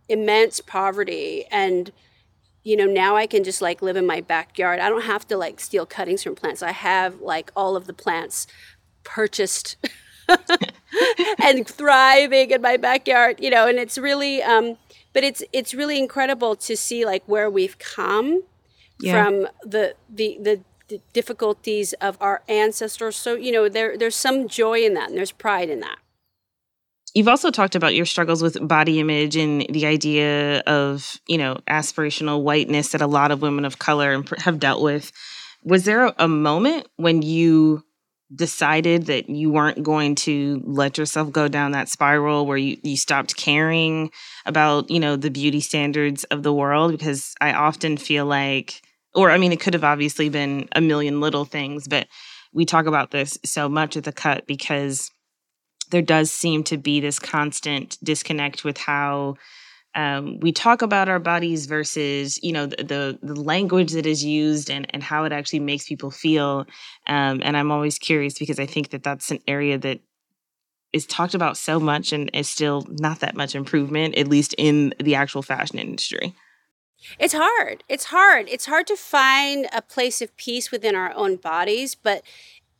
immense 0.08 0.60
poverty 0.60 1.44
and 1.50 1.90
you 2.62 2.76
know 2.76 2.86
now 2.86 3.16
i 3.16 3.26
can 3.26 3.42
just 3.42 3.60
like 3.60 3.82
live 3.82 3.96
in 3.96 4.06
my 4.06 4.20
backyard. 4.20 4.78
I 4.78 4.88
don't 4.88 5.02
have 5.02 5.26
to 5.28 5.36
like 5.36 5.58
steal 5.58 5.84
cuttings 5.84 6.22
from 6.22 6.36
plants. 6.36 6.62
I 6.62 6.72
have 6.72 7.20
like 7.20 7.50
all 7.56 7.74
of 7.74 7.86
the 7.86 7.92
plants 7.92 8.46
purchased 9.02 9.76
and 11.42 11.66
thriving 11.66 12.50
in 12.50 12.60
my 12.60 12.76
backyard 12.76 13.38
you 13.38 13.50
know 13.50 13.68
and 13.68 13.78
it's 13.78 13.96
really 13.96 14.42
um 14.42 14.76
but 15.12 15.24
it's 15.24 15.42
it's 15.52 15.72
really 15.72 15.98
incredible 15.98 16.54
to 16.56 16.76
see 16.76 17.04
like 17.04 17.22
where 17.26 17.48
we've 17.48 17.78
come 17.78 18.42
yeah. 19.00 19.24
from 19.24 19.48
the, 19.62 19.94
the 20.08 20.38
the 20.40 20.60
the 20.88 21.00
difficulties 21.12 21.92
of 21.94 22.16
our 22.20 22.42
ancestors. 22.48 23.16
So 23.16 23.34
you 23.34 23.52
know 23.52 23.68
there 23.68 23.96
there's 23.96 24.16
some 24.16 24.48
joy 24.48 24.80
in 24.80 24.94
that 24.94 25.08
and 25.08 25.18
there's 25.18 25.32
pride 25.32 25.70
in 25.70 25.80
that 25.80 25.98
You've 27.16 27.28
also 27.28 27.50
talked 27.50 27.74
about 27.74 27.94
your 27.94 28.04
struggles 28.04 28.42
with 28.42 28.68
body 28.68 29.00
image 29.00 29.36
and 29.36 29.64
the 29.70 29.86
idea 29.86 30.58
of, 30.66 31.18
you 31.26 31.38
know, 31.38 31.56
aspirational 31.66 32.42
whiteness 32.42 32.92
that 32.92 33.00
a 33.00 33.06
lot 33.06 33.30
of 33.30 33.40
women 33.40 33.64
of 33.64 33.78
color 33.78 34.22
have 34.40 34.60
dealt 34.60 34.82
with. 34.82 35.12
Was 35.64 35.86
there 35.86 36.12
a 36.18 36.28
moment 36.28 36.86
when 36.96 37.22
you 37.22 37.82
decided 38.34 39.06
that 39.06 39.30
you 39.30 39.50
weren't 39.50 39.82
going 39.82 40.14
to 40.16 40.60
let 40.66 40.98
yourself 40.98 41.32
go 41.32 41.48
down 41.48 41.70
that 41.70 41.88
spiral 41.88 42.44
where 42.44 42.58
you, 42.58 42.76
you 42.82 42.98
stopped 42.98 43.34
caring 43.34 44.10
about, 44.44 44.90
you 44.90 45.00
know, 45.00 45.16
the 45.16 45.30
beauty 45.30 45.60
standards 45.60 46.24
of 46.24 46.42
the 46.42 46.52
world? 46.52 46.92
Because 46.92 47.34
I 47.40 47.54
often 47.54 47.96
feel 47.96 48.26
like, 48.26 48.82
or 49.14 49.30
I 49.30 49.38
mean, 49.38 49.52
it 49.52 49.60
could 49.60 49.72
have 49.72 49.84
obviously 49.84 50.28
been 50.28 50.68
a 50.72 50.82
million 50.82 51.22
little 51.22 51.46
things, 51.46 51.88
but 51.88 52.08
we 52.52 52.66
talk 52.66 52.84
about 52.84 53.10
this 53.10 53.38
so 53.42 53.70
much 53.70 53.96
at 53.96 54.04
the 54.04 54.12
cut 54.12 54.46
because 54.46 55.10
there 55.90 56.02
does 56.02 56.30
seem 56.30 56.64
to 56.64 56.76
be 56.76 57.00
this 57.00 57.18
constant 57.18 57.98
disconnect 58.02 58.64
with 58.64 58.78
how 58.78 59.36
um, 59.94 60.38
we 60.40 60.52
talk 60.52 60.82
about 60.82 61.08
our 61.08 61.18
bodies 61.18 61.66
versus 61.66 62.38
you 62.42 62.52
know 62.52 62.66
the, 62.66 62.76
the, 62.76 63.18
the 63.22 63.40
language 63.40 63.92
that 63.92 64.06
is 64.06 64.22
used 64.22 64.70
and 64.70 64.86
and 64.90 65.02
how 65.02 65.24
it 65.24 65.32
actually 65.32 65.60
makes 65.60 65.88
people 65.88 66.10
feel 66.10 66.66
um, 67.06 67.40
and 67.42 67.56
i'm 67.56 67.72
always 67.72 67.98
curious 67.98 68.38
because 68.38 68.60
i 68.60 68.66
think 68.66 68.90
that 68.90 69.02
that's 69.02 69.30
an 69.30 69.40
area 69.48 69.78
that 69.78 70.00
is 70.92 71.06
talked 71.06 71.34
about 71.34 71.56
so 71.56 71.80
much 71.80 72.12
and 72.12 72.30
is 72.34 72.48
still 72.48 72.86
not 73.00 73.20
that 73.20 73.36
much 73.36 73.54
improvement 73.54 74.16
at 74.16 74.28
least 74.28 74.54
in 74.58 74.94
the 75.02 75.14
actual 75.14 75.42
fashion 75.42 75.78
industry 75.78 76.34
It's 77.18 77.34
hard. 77.36 77.84
It's 77.88 78.06
hard. 78.06 78.48
It's 78.48 78.66
hard 78.66 78.86
to 78.88 78.96
find 78.96 79.66
a 79.72 79.82
place 79.82 80.22
of 80.22 80.36
peace 80.36 80.70
within 80.70 80.94
our 80.94 81.14
own 81.14 81.36
bodies, 81.36 81.94
but 81.94 82.22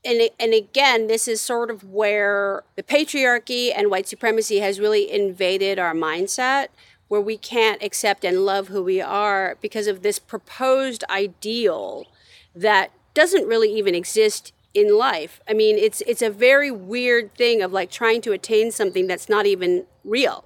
and 0.07 0.31
and 0.39 0.55
again, 0.55 1.07
this 1.09 1.29
is 1.29 1.41
sort 1.41 1.71
of 1.71 1.85
where 1.85 2.63
the 2.77 2.83
patriarchy 2.83 3.73
and 3.75 3.91
white 3.91 4.09
supremacy 4.09 4.61
has 4.61 4.81
really 4.81 5.11
invaded 5.11 5.79
our 5.79 5.95
mindset 5.95 6.69
where 7.09 7.21
we 7.21 7.37
can't 7.37 7.83
accept 7.83 8.25
and 8.25 8.45
love 8.45 8.69
who 8.69 8.83
we 8.83 9.01
are 9.01 9.57
because 9.61 9.87
of 9.87 10.03
this 10.03 10.19
proposed 10.19 11.05
ideal 11.09 12.07
that 12.55 12.91
doesn't 13.15 13.47
really 13.47 13.73
even 13.73 13.95
exist 13.95 14.53
in 14.75 14.97
life. 14.97 15.41
I 15.49 15.55
mean, 15.55 15.79
it's 15.79 16.03
it's 16.03 16.23
a 16.23 16.31
very 16.31 16.71
weird 16.71 17.35
thing 17.35 17.63
of 17.63 17.73
like 17.73 17.91
trying 17.91 18.21
to 18.23 18.33
attain 18.33 18.71
something 18.71 19.07
that's 19.07 19.29
not 19.29 19.47
even 19.47 19.87
real. 20.05 20.45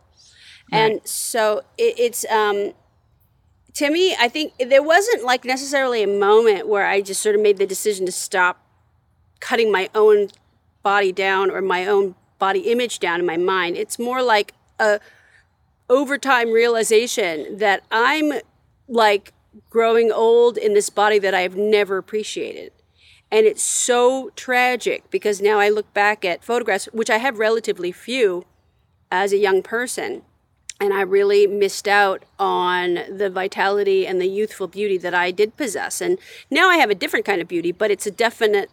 Right. 0.72 0.78
And 0.78 1.00
so 1.06 1.62
it, 1.78 1.98
it's 1.98 2.24
um 2.30 2.72
to 3.74 3.90
me, 3.90 4.16
I 4.18 4.28
think 4.28 4.52
there 4.58 4.82
wasn't 4.82 5.24
like 5.24 5.44
necessarily 5.44 6.02
a 6.02 6.06
moment 6.06 6.68
where 6.68 6.86
I 6.86 7.00
just 7.00 7.22
sort 7.22 7.34
of 7.34 7.40
made 7.40 7.56
the 7.56 7.66
decision 7.66 8.06
to 8.06 8.12
stop 8.12 8.58
cutting 9.40 9.72
my 9.72 9.90
own 9.94 10.28
body 10.82 11.12
down 11.12 11.50
or 11.50 11.60
my 11.60 11.86
own 11.86 12.14
body 12.38 12.60
image 12.70 12.98
down 12.98 13.20
in 13.20 13.26
my 13.26 13.36
mind. 13.36 13.76
It's 13.76 13.98
more 13.98 14.22
like 14.22 14.54
a 14.78 15.00
overtime 15.88 16.50
realization 16.50 17.58
that 17.58 17.82
I'm 17.90 18.32
like 18.88 19.32
growing 19.68 20.12
old 20.12 20.56
in 20.56 20.74
this 20.74 20.90
body 20.90 21.18
that 21.18 21.34
I've 21.34 21.56
never 21.56 21.98
appreciated. 21.98 22.72
And 23.32 23.46
it's 23.46 23.62
so 23.62 24.30
tragic 24.36 25.10
because 25.10 25.40
now 25.40 25.58
I 25.58 25.68
look 25.68 25.92
back 25.94 26.24
at 26.24 26.42
photographs, 26.42 26.86
which 26.86 27.10
I 27.10 27.18
have 27.18 27.38
relatively 27.38 27.92
few 27.92 28.44
as 29.12 29.32
a 29.32 29.38
young 29.38 29.62
person, 29.62 30.22
and 30.80 30.92
I 30.92 31.02
really 31.02 31.46
missed 31.46 31.86
out 31.86 32.24
on 32.38 32.94
the 33.08 33.28
vitality 33.28 34.06
and 34.06 34.20
the 34.20 34.26
youthful 34.26 34.66
beauty 34.66 34.96
that 34.98 35.14
I 35.14 35.30
did 35.30 35.56
possess. 35.56 36.00
And 36.00 36.18
now 36.50 36.68
I 36.68 36.76
have 36.78 36.90
a 36.90 36.94
different 36.94 37.26
kind 37.26 37.40
of 37.40 37.48
beauty, 37.48 37.70
but 37.70 37.90
it's 37.90 38.06
a 38.06 38.10
definite 38.10 38.70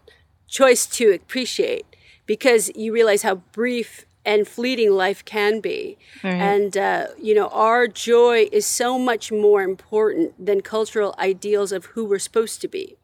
choice 0.48 0.86
to 0.86 1.12
appreciate 1.12 1.86
because 2.26 2.72
you 2.76 2.94
realize 2.94 3.24
how 3.24 3.36
brief 3.36 4.06
and 4.26 4.48
fleeting 4.48 4.92
life 4.92 5.24
can 5.24 5.62
be. 5.62 5.98
Right. 6.24 6.34
And, 6.34 6.76
uh, 6.76 7.08
you 7.20 7.34
know, 7.34 7.48
our 7.48 7.88
joy 7.88 8.50
is 8.52 8.66
so 8.66 9.00
much 9.00 9.32
more 9.32 9.62
important 9.62 10.46
than 10.46 10.62
cultural 10.62 11.16
ideals 11.18 11.72
of 11.72 11.86
who 11.86 12.04
we're 12.04 12.20
supposed 12.20 12.60
to 12.62 12.68
be. 12.68 12.98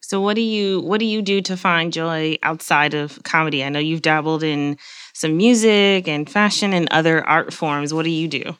So 0.00 0.20
what 0.20 0.34
do 0.34 0.42
you 0.42 0.82
what 0.82 1.00
do 1.00 1.06
you 1.06 1.22
do 1.22 1.40
to 1.40 1.56
find 1.56 1.90
joy 1.90 2.36
outside 2.42 2.92
of 2.92 3.22
comedy? 3.22 3.64
I 3.64 3.70
know 3.70 3.78
you've 3.78 4.02
dabbled 4.02 4.42
in 4.42 4.76
some 5.14 5.36
music 5.38 6.06
and 6.06 6.28
fashion 6.28 6.74
and 6.74 6.88
other 6.90 7.26
art 7.26 7.54
forms. 7.54 7.94
What 7.94 8.04
do 8.04 8.10
you 8.10 8.28
do? 8.28 8.54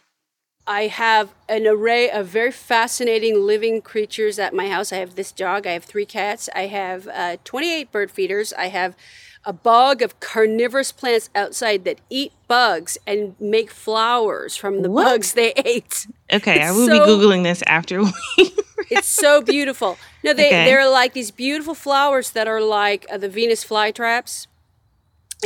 I 0.66 0.86
have 0.86 1.34
an 1.48 1.66
array 1.66 2.10
of 2.10 2.26
very 2.26 2.50
fascinating 2.50 3.40
living 3.44 3.82
creatures 3.82 4.38
at 4.38 4.54
my 4.54 4.68
house. 4.68 4.92
I 4.92 4.96
have 4.96 5.14
this 5.14 5.30
dog, 5.30 5.66
I 5.66 5.72
have 5.72 5.84
three 5.84 6.06
cats, 6.06 6.48
I 6.54 6.66
have 6.66 7.06
uh, 7.08 7.36
28 7.44 7.92
bird 7.92 8.10
feeders, 8.10 8.52
I 8.54 8.68
have 8.68 8.96
a 9.44 9.52
bog 9.52 10.00
of 10.00 10.18
carnivorous 10.20 10.90
plants 10.90 11.28
outside 11.34 11.84
that 11.84 12.00
eat 12.08 12.32
bugs 12.48 12.96
and 13.06 13.34
make 13.38 13.70
flowers 13.70 14.56
from 14.56 14.80
the 14.80 14.90
what? 14.90 15.04
bugs 15.04 15.34
they 15.34 15.52
ate. 15.64 16.06
Okay, 16.32 16.60
it's 16.60 16.64
I 16.64 16.72
will 16.72 16.86
so, 16.86 16.92
be 16.92 17.10
googling 17.10 17.42
this 17.42 17.62
after 17.66 18.02
we. 18.02 18.12
it's 18.90 19.06
so 19.06 19.42
beautiful. 19.42 19.98
No, 20.22 20.32
they 20.32 20.46
okay. 20.46 20.64
they're 20.64 20.88
like 20.88 21.12
these 21.12 21.30
beautiful 21.30 21.74
flowers 21.74 22.30
that 22.30 22.48
are 22.48 22.62
like 22.62 23.04
uh, 23.12 23.18
the 23.18 23.28
Venus 23.28 23.64
flytraps. 23.64 24.46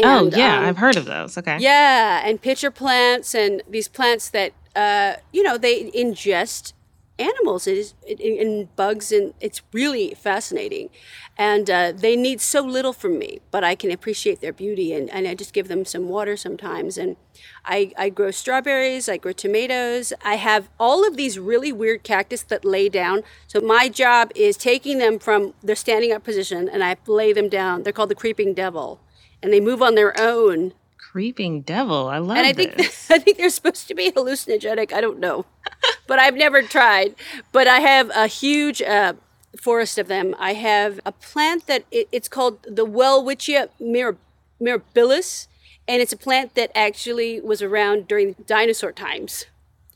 Oh, 0.00 0.26
and, 0.26 0.34
oh 0.34 0.36
yeah, 0.36 0.58
um, 0.58 0.64
I've 0.66 0.76
heard 0.76 0.96
of 0.96 1.06
those. 1.06 1.36
Okay. 1.36 1.58
Yeah, 1.58 2.22
and 2.24 2.40
pitcher 2.40 2.70
plants 2.70 3.34
and 3.34 3.62
these 3.68 3.88
plants 3.88 4.28
that 4.30 4.52
uh, 4.78 5.16
you 5.32 5.42
know 5.42 5.58
they 5.58 5.90
ingest 5.90 6.72
animals. 7.18 7.66
And 7.66 8.74
bugs 8.76 9.12
and 9.12 9.34
it's 9.40 9.62
really 9.72 10.14
fascinating. 10.14 10.90
And 11.36 11.68
uh, 11.68 11.92
they 11.92 12.16
need 12.16 12.40
so 12.40 12.62
little 12.62 12.92
from 12.92 13.18
me 13.18 13.40
but 13.50 13.62
i 13.64 13.74
can 13.74 13.90
appreciate 13.90 14.40
their 14.40 14.52
beauty 14.52 14.92
and, 14.92 15.08
and 15.10 15.26
i 15.26 15.34
just 15.34 15.52
give 15.52 15.68
them 15.68 15.84
some 15.84 16.08
water 16.08 16.36
sometimes. 16.36 16.96
And 16.96 17.16
I, 17.64 17.92
I 17.98 18.08
grow 18.08 18.30
strawberries 18.30 19.08
i 19.08 19.16
grow 19.16 19.32
tomatoes. 19.32 20.12
I 20.24 20.36
have 20.36 20.68
all 20.78 21.06
of 21.06 21.16
these 21.16 21.38
really 21.38 21.72
weird 21.72 22.02
cactus 22.02 22.42
that 22.42 22.64
lay 22.64 22.88
down. 22.88 23.22
So 23.46 23.60
my 23.60 23.88
job 23.88 24.30
is 24.34 24.56
taking 24.56 24.98
them 24.98 25.18
from 25.18 25.54
their 25.62 25.76
standing 25.76 26.12
up 26.12 26.24
position 26.24 26.68
and 26.68 26.84
i 26.84 26.96
lay 27.06 27.32
them 27.32 27.48
down. 27.48 27.82
They're 27.82 27.92
called 27.92 28.10
the 28.10 28.14
creeping 28.14 28.54
devil 28.54 29.00
and 29.42 29.52
they 29.52 29.60
move 29.60 29.82
on 29.82 29.94
their 29.94 30.18
own 30.20 30.72
creeping 30.98 31.62
devil. 31.62 32.08
I 32.08 32.18
love 32.18 32.36
and 32.36 32.46
I 32.46 32.52
think 32.52 32.78
I 33.10 33.18
think 33.18 33.38
they're 33.38 33.50
supposed 33.50 33.88
to 33.88 33.94
be 33.94 34.10
hallucinogenic. 34.10 34.92
I 34.92 35.00
don't 35.00 35.18
know, 35.18 35.46
but 36.06 36.18
I've 36.18 36.34
never 36.34 36.62
tried. 36.62 37.14
But 37.52 37.66
I 37.66 37.80
have 37.80 38.10
a 38.14 38.26
huge 38.26 38.82
uh, 38.82 39.14
forest 39.60 39.98
of 39.98 40.08
them. 40.08 40.34
I 40.38 40.54
have 40.54 41.00
a 41.06 41.12
plant 41.12 41.66
that 41.66 41.84
it, 41.90 42.08
it's 42.12 42.28
called 42.28 42.62
the 42.62 42.86
Welwitschia 42.86 43.68
mirabilis, 43.80 45.46
and 45.86 46.02
it's 46.02 46.12
a 46.12 46.16
plant 46.16 46.54
that 46.54 46.70
actually 46.74 47.40
was 47.40 47.62
around 47.62 48.08
during 48.08 48.34
dinosaur 48.46 48.92
times, 48.92 49.46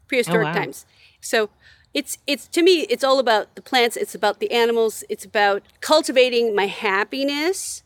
prehistoric 0.08 0.46
oh, 0.46 0.50
wow. 0.50 0.54
times. 0.54 0.86
So 1.20 1.50
it's 1.92 2.18
it's 2.26 2.46
to 2.48 2.62
me 2.62 2.82
it's 2.88 3.04
all 3.04 3.18
about 3.18 3.54
the 3.54 3.62
plants. 3.62 3.96
It's 3.96 4.14
about 4.14 4.40
the 4.40 4.50
animals. 4.50 5.04
It's 5.08 5.24
about 5.24 5.62
cultivating 5.80 6.54
my 6.54 6.66
happiness 6.66 7.82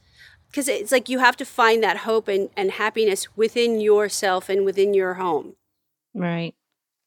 because 0.57 0.69
it's 0.69 0.90
like 0.90 1.11
you 1.11 1.19
have 1.19 1.37
to 1.37 1.45
find 1.45 1.83
that 1.83 1.99
hope 1.99 2.29
and, 2.29 2.49
and 2.57 2.71
happiness 2.71 3.37
within 3.37 3.79
yourself 3.79 4.49
and 4.49 4.64
within 4.64 4.95
your 4.95 5.14
home. 5.14 5.55
Right. 6.14 6.55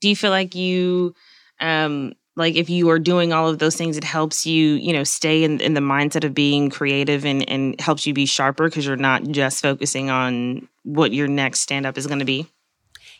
Do 0.01 0.09
you 0.09 0.15
feel 0.15 0.29
like 0.29 0.53
you 0.53 1.15
um 1.59 2.13
like 2.35 2.55
if 2.55 2.69
you 2.69 2.89
are 2.91 2.99
doing 2.99 3.33
all 3.33 3.49
of 3.49 3.57
those 3.57 3.75
things 3.75 3.97
it 3.97 4.03
helps 4.03 4.45
you 4.45 4.75
you 4.75 4.93
know 4.93 5.03
stay 5.03 5.43
in, 5.43 5.59
in 5.59 5.73
the 5.73 5.81
mindset 5.81 6.23
of 6.23 6.35
being 6.35 6.69
creative 6.69 7.25
and 7.25 7.49
and 7.49 7.81
helps 7.81 8.05
you 8.05 8.13
be 8.13 8.27
sharper 8.27 8.69
because 8.69 8.85
you're 8.85 8.95
not 8.95 9.23
just 9.23 9.63
focusing 9.63 10.11
on 10.11 10.67
what 10.83 11.11
your 11.11 11.27
next 11.27 11.61
stand 11.61 11.87
up 11.87 11.97
is 11.97 12.05
going 12.05 12.19
to 12.19 12.25
be? 12.25 12.45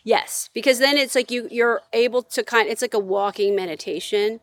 Yes 0.04 0.48
because 0.54 0.78
then 0.78 0.96
it's 0.96 1.16
like 1.16 1.32
you 1.32 1.48
you're 1.50 1.82
able 1.92 2.22
to 2.22 2.44
kind 2.44 2.68
it's 2.68 2.82
like 2.82 2.94
a 2.94 3.00
walking 3.00 3.56
meditation 3.56 4.38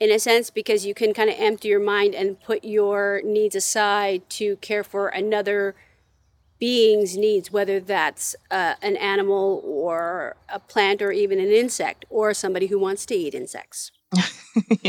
in 0.00 0.10
a 0.10 0.18
sense 0.18 0.50
because 0.50 0.86
you 0.86 0.94
can 0.94 1.12
kind 1.12 1.28
of 1.28 1.36
empty 1.38 1.68
your 1.68 1.78
mind 1.78 2.14
and 2.14 2.40
put 2.40 2.64
your 2.64 3.20
needs 3.22 3.54
aside 3.54 4.28
to 4.30 4.56
care 4.56 4.82
for 4.82 5.08
another 5.08 5.76
being's 6.58 7.16
needs, 7.16 7.52
whether 7.52 7.78
that's 7.80 8.34
uh, 8.50 8.74
an 8.82 8.96
animal 8.96 9.62
or 9.64 10.36
a 10.48 10.58
plant 10.58 11.02
or 11.02 11.12
even 11.12 11.38
an 11.38 11.50
insect 11.50 12.04
or 12.10 12.32
somebody 12.34 12.66
who 12.66 12.78
wants 12.78 13.04
to 13.06 13.14
eat 13.14 13.34
insects. 13.34 13.92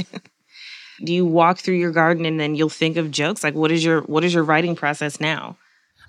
Do 1.04 1.13
you 1.13 1.26
walk 1.26 1.58
through 1.60 1.76
your 1.76 1.91
garden 1.91 2.26
and 2.26 2.39
then 2.39 2.56
you'll 2.56 2.69
think 2.69 2.95
of 2.97 3.12
jokes? 3.12 3.43
Like 3.43 3.56
what 3.56 3.71
is 3.71 3.84
your 3.84 4.02
what 4.02 4.24
is 4.24 4.34
your 4.34 4.43
writing 4.43 4.76
process 4.76 5.19
now? 5.19 5.58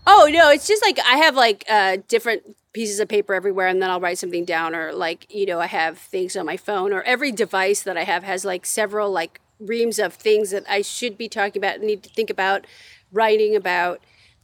Oh 0.06 0.28
no, 0.32 0.50
it's 0.50 0.66
just 0.66 0.82
like 0.82 0.98
I 1.00 1.16
have 1.16 1.36
like 1.36 1.64
uh, 1.68 1.98
different 2.08 2.56
pieces 2.72 3.00
of 3.00 3.08
paper 3.08 3.34
everywhere 3.34 3.68
and 3.68 3.82
then 3.82 3.90
I'll 3.90 4.00
write 4.00 4.18
something 4.18 4.44
down 4.44 4.74
or 4.74 4.92
like, 4.92 5.32
you 5.32 5.46
know, 5.46 5.60
I 5.60 5.66
have 5.66 5.98
things 5.98 6.36
on 6.36 6.46
my 6.46 6.56
phone 6.56 6.92
or 6.92 7.02
every 7.02 7.30
device 7.30 7.82
that 7.82 7.96
I 7.96 8.04
have 8.04 8.22
has 8.22 8.44
like 8.44 8.64
several 8.64 9.10
like 9.10 9.40
reams 9.60 9.98
of 9.98 10.14
things 10.14 10.50
that 10.50 10.64
I 10.68 10.82
should 10.82 11.18
be 11.18 11.28
talking 11.28 11.60
about, 11.60 11.80
need 11.80 12.02
to 12.02 12.10
think 12.10 12.30
about, 12.30 12.66
writing 13.12 13.54
about, 13.54 14.00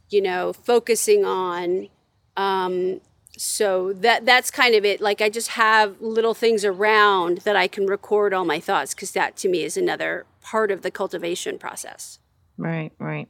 you 0.09 0.21
know, 0.21 0.53
focusing 0.53 1.25
on. 1.25 1.89
Um, 2.37 3.01
so 3.35 3.93
that 3.93 4.25
that's 4.25 4.51
kind 4.51 4.75
of 4.75 4.85
it. 4.85 5.01
Like 5.01 5.21
I 5.21 5.29
just 5.29 5.49
have 5.49 5.99
little 5.99 6.33
things 6.33 6.63
around 6.63 7.39
that 7.39 7.55
I 7.55 7.67
can 7.67 7.85
record 7.85 8.33
all 8.33 8.45
my 8.45 8.59
thoughts 8.59 8.93
because 8.93 9.11
that 9.11 9.35
to 9.37 9.49
me 9.49 9.63
is 9.63 9.75
another 9.75 10.25
part 10.41 10.71
of 10.71 10.83
the 10.83 10.91
cultivation 10.91 11.57
process. 11.57 12.19
Right, 12.57 12.91
right. 12.99 13.29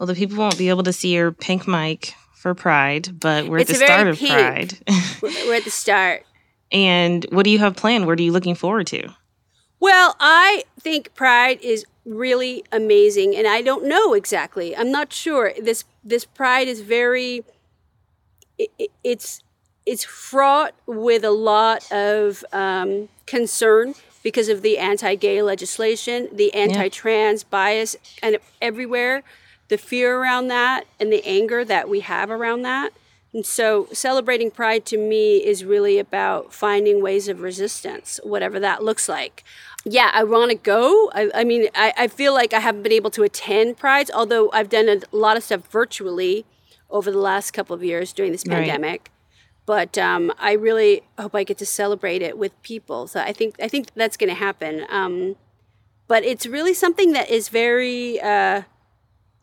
Well, 0.00 0.06
the 0.06 0.14
people 0.14 0.38
won't 0.38 0.56
be 0.56 0.70
able 0.70 0.82
to 0.84 0.94
see 0.94 1.12
your 1.14 1.30
pink 1.30 1.68
mic 1.68 2.14
for 2.32 2.54
Pride, 2.54 3.20
but 3.20 3.48
we're 3.48 3.58
it's 3.58 3.70
at 3.70 3.78
the 3.78 3.84
start 3.84 4.06
of 4.06 4.18
pink. 4.18 4.32
Pride. 4.32 4.78
we're 5.22 5.54
at 5.54 5.64
the 5.64 5.70
start. 5.70 6.24
And 6.72 7.26
what 7.28 7.44
do 7.44 7.50
you 7.50 7.58
have 7.58 7.76
planned? 7.76 8.06
What 8.06 8.18
are 8.18 8.22
you 8.22 8.32
looking 8.32 8.54
forward 8.54 8.86
to? 8.86 9.10
Well, 9.78 10.16
I 10.18 10.64
think 10.80 11.14
Pride 11.14 11.60
is 11.60 11.84
really 12.06 12.64
amazing, 12.72 13.36
and 13.36 13.46
I 13.46 13.60
don't 13.60 13.84
know 13.84 14.14
exactly. 14.14 14.74
I'm 14.74 14.90
not 14.90 15.12
sure. 15.12 15.52
This 15.60 15.84
this 16.02 16.24
Pride 16.24 16.66
is 16.66 16.80
very. 16.80 17.44
It, 18.56 18.90
it's 19.04 19.42
it's 19.84 20.04
fraught 20.04 20.74
with 20.86 21.24
a 21.24 21.30
lot 21.30 21.92
of 21.92 22.42
um, 22.54 23.10
concern 23.26 23.94
because 24.22 24.48
of 24.48 24.62
the 24.62 24.78
anti-gay 24.78 25.42
legislation, 25.42 26.28
the 26.32 26.54
anti-trans 26.54 27.42
yeah. 27.42 27.48
bias, 27.50 27.96
and 28.22 28.38
everywhere 28.62 29.24
the 29.70 29.78
fear 29.78 30.18
around 30.18 30.48
that 30.48 30.84
and 31.00 31.10
the 31.10 31.22
anger 31.24 31.64
that 31.64 31.88
we 31.88 32.00
have 32.00 32.30
around 32.30 32.62
that. 32.62 32.92
And 33.32 33.46
so, 33.46 33.88
celebrating 33.92 34.50
Pride 34.50 34.84
to 34.86 34.98
me 34.98 35.38
is 35.38 35.64
really 35.64 35.98
about 35.98 36.52
finding 36.52 37.00
ways 37.00 37.28
of 37.28 37.40
resistance, 37.40 38.20
whatever 38.24 38.58
that 38.60 38.82
looks 38.82 39.08
like. 39.08 39.44
Yeah, 39.84 40.10
I 40.12 40.24
want 40.24 40.50
to 40.50 40.56
go. 40.56 41.10
I, 41.14 41.30
I 41.32 41.44
mean, 41.44 41.68
I, 41.74 41.94
I 41.96 42.08
feel 42.08 42.34
like 42.34 42.52
I 42.52 42.58
haven't 42.58 42.82
been 42.82 42.92
able 42.92 43.10
to 43.12 43.22
attend 43.22 43.78
Prides, 43.78 44.10
although 44.12 44.50
I've 44.52 44.68
done 44.68 44.88
a 44.88 45.00
lot 45.16 45.36
of 45.36 45.44
stuff 45.44 45.66
virtually 45.70 46.44
over 46.90 47.10
the 47.10 47.18
last 47.18 47.52
couple 47.52 47.74
of 47.74 47.84
years 47.84 48.12
during 48.12 48.32
this 48.32 48.44
pandemic. 48.44 49.10
but 49.64 49.96
um, 49.96 50.32
I 50.36 50.52
really 50.54 51.04
hope 51.16 51.36
I 51.36 51.44
get 51.44 51.56
to 51.58 51.66
celebrate 51.66 52.22
it 52.22 52.36
with 52.36 52.60
people. 52.62 53.06
So 53.06 53.20
I 53.20 53.32
think 53.32 53.54
I 53.62 53.68
think 53.68 53.94
that's 53.94 54.16
going 54.16 54.28
to 54.28 54.34
happen. 54.34 54.84
Um, 54.90 55.36
but 56.08 56.24
it's 56.24 56.44
really 56.44 56.74
something 56.74 57.12
that 57.12 57.30
is 57.30 57.48
very, 57.48 58.20
uh, 58.20 58.62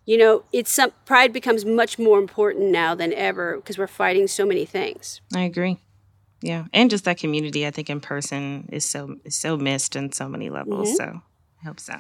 you 0.08 0.18
know, 0.18 0.46
it's 0.54 0.72
some 0.72 0.94
pride 1.06 1.34
becomes 1.34 1.66
much 1.66 2.00
more 2.00 2.18
important 2.18 2.72
now 2.72 2.96
than 2.96 3.14
ever 3.14 3.58
because 3.58 3.78
we're 3.78 3.88
fighting 3.88 4.26
so 4.26 4.46
many 4.46 4.66
things. 4.66 5.20
I 5.36 5.42
agree. 5.42 5.80
Yeah, 6.42 6.66
and 6.72 6.90
just 6.90 7.04
that 7.06 7.18
community, 7.18 7.68
I 7.68 7.72
think 7.72 7.90
in 7.90 8.00
person 8.00 8.70
is 8.72 8.86
so 8.86 9.18
is 9.26 9.36
so 9.36 9.58
missed 9.58 9.96
in 9.96 10.14
so 10.14 10.30
many 10.30 10.50
levels. 10.50 10.88
Mm-hmm. 10.88 10.96
So 10.96 11.22
I 11.62 11.66
hope 11.66 11.80
so. 11.80 12.00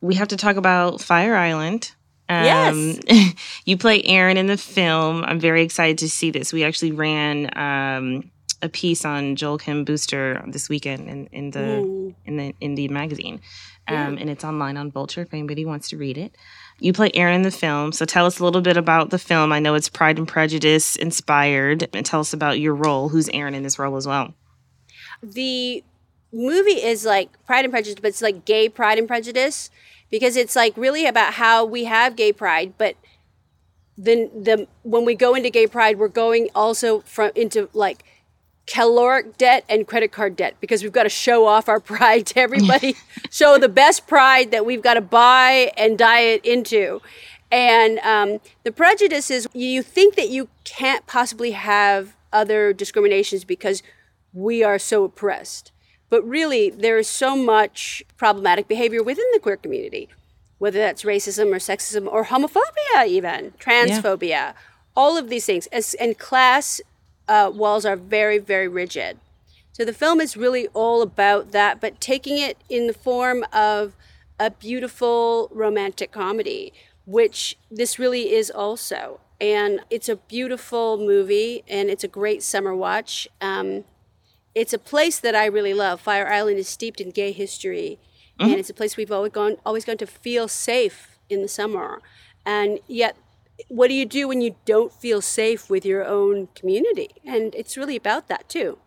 We 0.00 0.14
have 0.14 0.28
to 0.28 0.36
talk 0.36 0.56
about 0.56 1.02
Fire 1.02 1.36
Island. 1.36 1.92
Um, 2.30 2.44
yes. 2.44 3.34
you 3.66 3.76
play 3.76 4.02
Aaron 4.04 4.38
in 4.38 4.46
the 4.46 4.56
film. 4.56 5.22
I'm 5.24 5.40
very 5.40 5.62
excited 5.62 5.98
to 5.98 6.08
see 6.08 6.30
this. 6.30 6.54
We 6.54 6.64
actually 6.64 6.92
ran 6.92 7.50
um, 7.58 8.30
a 8.62 8.70
piece 8.70 9.04
on 9.04 9.36
Joel 9.36 9.58
Kim 9.58 9.84
Booster 9.84 10.42
this 10.46 10.70
weekend 10.70 11.08
in, 11.08 11.26
in 11.26 11.50
the 11.50 11.58
mm. 11.58 12.14
in 12.24 12.36
the 12.38 12.54
Indie 12.62 12.88
magazine, 12.88 13.42
um, 13.88 14.16
and 14.16 14.30
it's 14.30 14.44
online 14.44 14.78
on 14.78 14.90
Vulture 14.90 15.20
if 15.20 15.34
anybody 15.34 15.66
wants 15.66 15.90
to 15.90 15.98
read 15.98 16.16
it. 16.16 16.34
You 16.80 16.92
play 16.92 17.10
Aaron 17.14 17.34
in 17.34 17.42
the 17.42 17.50
film, 17.50 17.92
so 17.92 18.04
tell 18.04 18.26
us 18.26 18.38
a 18.38 18.44
little 18.44 18.62
bit 18.62 18.76
about 18.76 19.10
the 19.10 19.18
film. 19.18 19.52
I 19.52 19.60
know 19.60 19.74
it's 19.74 19.88
Pride 19.88 20.18
and 20.18 20.26
Prejudice 20.26 20.96
inspired, 20.96 21.88
and 21.92 22.04
tell 22.04 22.20
us 22.20 22.32
about 22.32 22.58
your 22.58 22.74
role. 22.74 23.10
Who's 23.10 23.28
Aaron 23.28 23.54
in 23.54 23.62
this 23.62 23.78
role 23.78 23.96
as 23.96 24.06
well? 24.06 24.34
The 25.22 25.84
movie 26.32 26.82
is 26.82 27.04
like 27.04 27.30
Pride 27.44 27.66
and 27.66 27.72
Prejudice, 27.72 28.00
but 28.00 28.08
it's 28.08 28.22
like 28.22 28.46
gay 28.46 28.68
Pride 28.68 28.98
and 28.98 29.06
Prejudice 29.06 29.70
because 30.10 30.36
it's 30.36 30.56
like 30.56 30.76
really 30.76 31.06
about 31.06 31.34
how 31.34 31.64
we 31.64 31.84
have 31.84 32.16
gay 32.16 32.32
pride, 32.32 32.74
but 32.76 32.96
then 33.96 34.30
the 34.34 34.66
when 34.82 35.04
we 35.04 35.14
go 35.14 35.34
into 35.34 35.50
gay 35.50 35.66
pride, 35.66 35.98
we're 35.98 36.08
going 36.08 36.48
also 36.54 37.00
from 37.00 37.30
into 37.34 37.68
like 37.72 38.04
caloric 38.70 39.36
debt 39.36 39.64
and 39.68 39.86
credit 39.86 40.12
card 40.12 40.36
debt 40.36 40.54
because 40.60 40.84
we've 40.84 40.92
got 40.92 41.02
to 41.02 41.08
show 41.08 41.44
off 41.44 41.68
our 41.68 41.80
pride 41.80 42.24
to 42.24 42.38
everybody, 42.38 42.94
show 43.30 43.58
the 43.58 43.68
best 43.68 44.06
pride 44.06 44.52
that 44.52 44.64
we've 44.64 44.82
got 44.82 44.94
to 44.94 45.00
buy 45.00 45.72
and 45.76 45.98
diet 45.98 46.44
into. 46.44 47.02
And 47.50 47.98
um, 47.98 48.40
the 48.62 48.70
prejudice 48.70 49.28
is 49.28 49.48
you 49.52 49.82
think 49.82 50.14
that 50.14 50.28
you 50.28 50.48
can't 50.62 51.04
possibly 51.08 51.50
have 51.50 52.14
other 52.32 52.72
discriminations 52.72 53.44
because 53.44 53.82
we 54.32 54.62
are 54.62 54.78
so 54.78 55.02
oppressed. 55.02 55.72
But 56.08 56.26
really, 56.26 56.70
there 56.70 56.96
is 56.96 57.08
so 57.08 57.34
much 57.34 58.04
problematic 58.16 58.68
behavior 58.68 59.02
within 59.02 59.24
the 59.32 59.40
queer 59.40 59.56
community, 59.56 60.08
whether 60.58 60.78
that's 60.78 61.02
racism 61.02 61.46
or 61.46 61.58
sexism 61.58 62.06
or 62.06 62.26
homophobia, 62.26 63.08
even 63.08 63.50
transphobia, 63.58 64.28
yeah. 64.28 64.52
all 64.96 65.16
of 65.16 65.28
these 65.28 65.46
things. 65.46 65.66
As, 65.68 65.94
and 65.94 66.16
class 66.18 66.80
uh, 67.30 67.48
walls 67.48 67.86
are 67.86 67.96
very, 67.96 68.38
very 68.38 68.66
rigid. 68.66 69.16
So 69.70 69.84
the 69.84 69.92
film 69.92 70.20
is 70.20 70.36
really 70.36 70.66
all 70.74 71.00
about 71.00 71.52
that, 71.52 71.80
but 71.80 72.00
taking 72.00 72.38
it 72.38 72.58
in 72.68 72.88
the 72.88 72.92
form 72.92 73.44
of 73.52 73.94
a 74.40 74.50
beautiful 74.50 75.48
romantic 75.52 76.10
comedy, 76.10 76.72
which 77.06 77.56
this 77.70 78.00
really 78.00 78.32
is 78.32 78.50
also. 78.50 79.20
And 79.40 79.80
it's 79.90 80.08
a 80.08 80.16
beautiful 80.16 80.98
movie 80.98 81.62
and 81.68 81.88
it's 81.88 82.02
a 82.02 82.08
great 82.08 82.42
summer 82.42 82.74
watch. 82.74 83.28
Um, 83.40 83.84
it's 84.52 84.72
a 84.72 84.78
place 84.78 85.20
that 85.20 85.36
I 85.36 85.46
really 85.46 85.72
love. 85.72 86.00
Fire 86.00 86.26
Island 86.26 86.58
is 86.58 86.68
steeped 86.68 87.00
in 87.00 87.10
gay 87.12 87.30
history, 87.30 88.00
mm-hmm. 88.40 88.50
and 88.50 88.58
it's 88.58 88.70
a 88.70 88.74
place 88.74 88.96
we've 88.96 89.12
always 89.12 89.30
gone 89.30 89.56
always 89.64 89.84
gone 89.84 89.98
to 89.98 90.06
feel 90.06 90.48
safe 90.48 91.16
in 91.28 91.40
the 91.40 91.48
summer. 91.48 92.02
And 92.44 92.80
yet, 92.88 93.16
what 93.68 93.88
do 93.88 93.94
you 93.94 94.06
do 94.06 94.28
when 94.28 94.40
you 94.40 94.56
don't 94.64 94.92
feel 94.92 95.20
safe 95.20 95.70
with 95.70 95.84
your 95.84 96.04
own 96.04 96.48
community? 96.54 97.10
And 97.24 97.54
it's 97.54 97.76
really 97.76 97.96
about 97.96 98.28
that 98.28 98.48
too. 98.48 98.78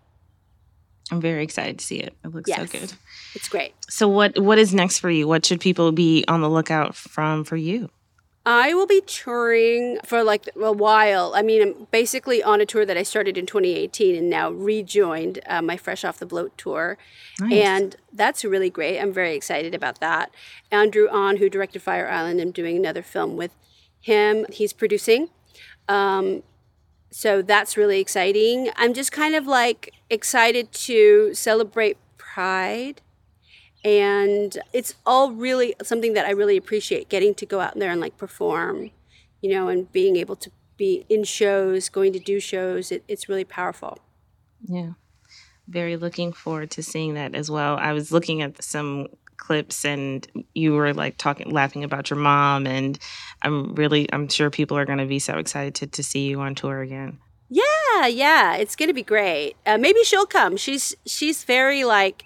I'm 1.12 1.22
very 1.22 1.44
excited 1.44 1.80
to 1.80 1.86
see 1.86 1.98
it. 1.98 2.14
It 2.24 2.34
looks 2.34 2.50
yes, 2.50 2.60
so 2.60 2.80
good. 2.80 2.94
It's 3.36 3.50
great. 3.50 3.74
So 3.90 4.08
what 4.08 4.40
what 4.40 4.58
is 4.58 4.74
next 4.74 5.00
for 5.00 5.10
you? 5.10 5.28
What 5.28 5.46
should 5.46 5.60
people 5.60 5.92
be 5.92 6.24
on 6.28 6.42
the 6.42 6.50
lookout 6.50 6.96
from 6.96 7.44
for 7.44 7.58
you? 7.58 7.90
I 8.46 8.74
will 8.74 8.88
be 8.88 9.02
touring 9.02 10.00
for 10.04 10.22
like 10.22 10.50
a 10.62 10.74
while. 10.74 11.34
I 11.34 11.42
mean, 11.42 11.62
I'm 11.62 11.88
basically 11.92 12.44
on 12.44 12.60
a 12.60 12.66
tour 12.66 12.86
that 12.86 12.98
I 12.98 13.04
started 13.04 13.38
in 13.38 13.46
2018 13.46 14.16
and 14.16 14.30
now 14.30 14.52
rejoined 14.52 15.40
uh, 15.46 15.62
my 15.62 15.78
Fresh 15.78 16.04
Off 16.04 16.20
the 16.20 16.26
Bloat 16.26 16.58
tour. 16.58 16.98
Nice. 17.40 17.54
And 17.54 17.96
that's 18.12 18.44
really 18.44 18.70
great. 18.70 19.00
I'm 19.00 19.14
very 19.14 19.34
excited 19.34 19.74
about 19.74 20.02
that. 20.02 20.30
Andrew 20.72 21.08
Ahn, 21.10 21.38
who 21.38 21.50
directed 21.50 21.82
Fire 21.82 22.10
Island, 22.10 22.42
I'm 22.42 22.52
doing 22.52 22.76
another 22.76 23.02
film 23.02 23.38
with 23.38 23.52
him. 24.04 24.46
He's 24.52 24.74
producing. 24.74 25.30
Um, 25.90 26.44
so 27.10 27.42
that's 27.42 27.76
really 27.78 28.00
exciting. 28.00 28.70
I'm 28.76 28.94
just 28.94 29.12
kind 29.12 29.36
of 29.36 29.48
like 29.48 29.94
excited 30.10 30.72
to 30.72 31.34
celebrate 31.34 31.98
Pride 32.18 33.02
and 33.84 34.58
it's 34.72 34.96
all 35.06 35.32
really 35.32 35.76
something 35.84 36.14
that 36.14 36.26
I 36.26 36.32
really 36.32 36.56
appreciate 36.56 37.10
getting 37.10 37.36
to 37.36 37.46
go 37.46 37.60
out 37.60 37.78
there 37.78 37.92
and 37.92 38.00
like 38.00 38.18
perform, 38.18 38.92
you 39.42 39.52
know, 39.52 39.68
and 39.68 39.92
being 39.92 40.16
able 40.16 40.38
to 40.38 40.52
be 40.78 41.06
in 41.10 41.24
shows, 41.24 41.90
going 41.90 42.14
to 42.14 42.20
do 42.20 42.40
shows. 42.40 42.92
It, 42.92 43.04
it's 43.08 43.28
really 43.28 43.44
powerful. 43.44 44.00
Yeah. 44.66 44.94
Very 45.68 45.98
looking 45.98 46.32
forward 46.32 46.72
to 46.72 46.84
seeing 46.84 47.16
that 47.16 47.36
as 47.36 47.52
well. 47.52 47.76
I 47.76 47.92
was 47.92 48.12
looking 48.12 48.42
at 48.42 48.64
some 48.64 49.08
clips 49.36 49.84
and 49.84 50.26
you 50.54 50.74
were 50.74 50.94
like 50.94 51.18
talking 51.18 51.50
laughing 51.50 51.84
about 51.84 52.10
your 52.10 52.20
mom 52.20 52.66
and 52.66 52.98
i'm 53.44 53.74
really 53.76 54.12
i'm 54.14 54.28
sure 54.28 54.50
people 54.50 54.78
are 54.78 54.86
going 54.86 55.00
to 55.00 55.06
be 55.06 55.20
so 55.20 55.38
excited 55.38 55.76
to, 55.76 55.88
to 55.88 56.04
see 56.04 56.28
you 56.28 56.40
on 56.42 56.56
tour 56.56 56.82
again 56.82 57.18
yeah 57.50 58.08
yeah 58.08 58.56
it's 58.56 58.76
going 58.76 58.90
to 58.90 58.94
be 58.94 59.04
great 59.04 59.56
uh, 59.66 59.78
maybe 59.78 60.04
she'll 60.04 60.26
come 60.26 60.58
she's 60.58 60.96
she's 61.06 61.44
very 61.44 61.84
like 61.84 62.26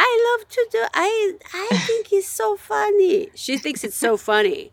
I 0.00 0.36
love 0.38 0.48
to 0.48 0.68
do. 0.70 0.84
I 0.94 1.32
I 1.52 1.76
think 1.78 2.06
he's 2.06 2.28
so 2.28 2.56
funny. 2.56 3.30
She 3.34 3.58
thinks 3.58 3.82
it's 3.82 3.96
so 3.96 4.16
funny. 4.16 4.70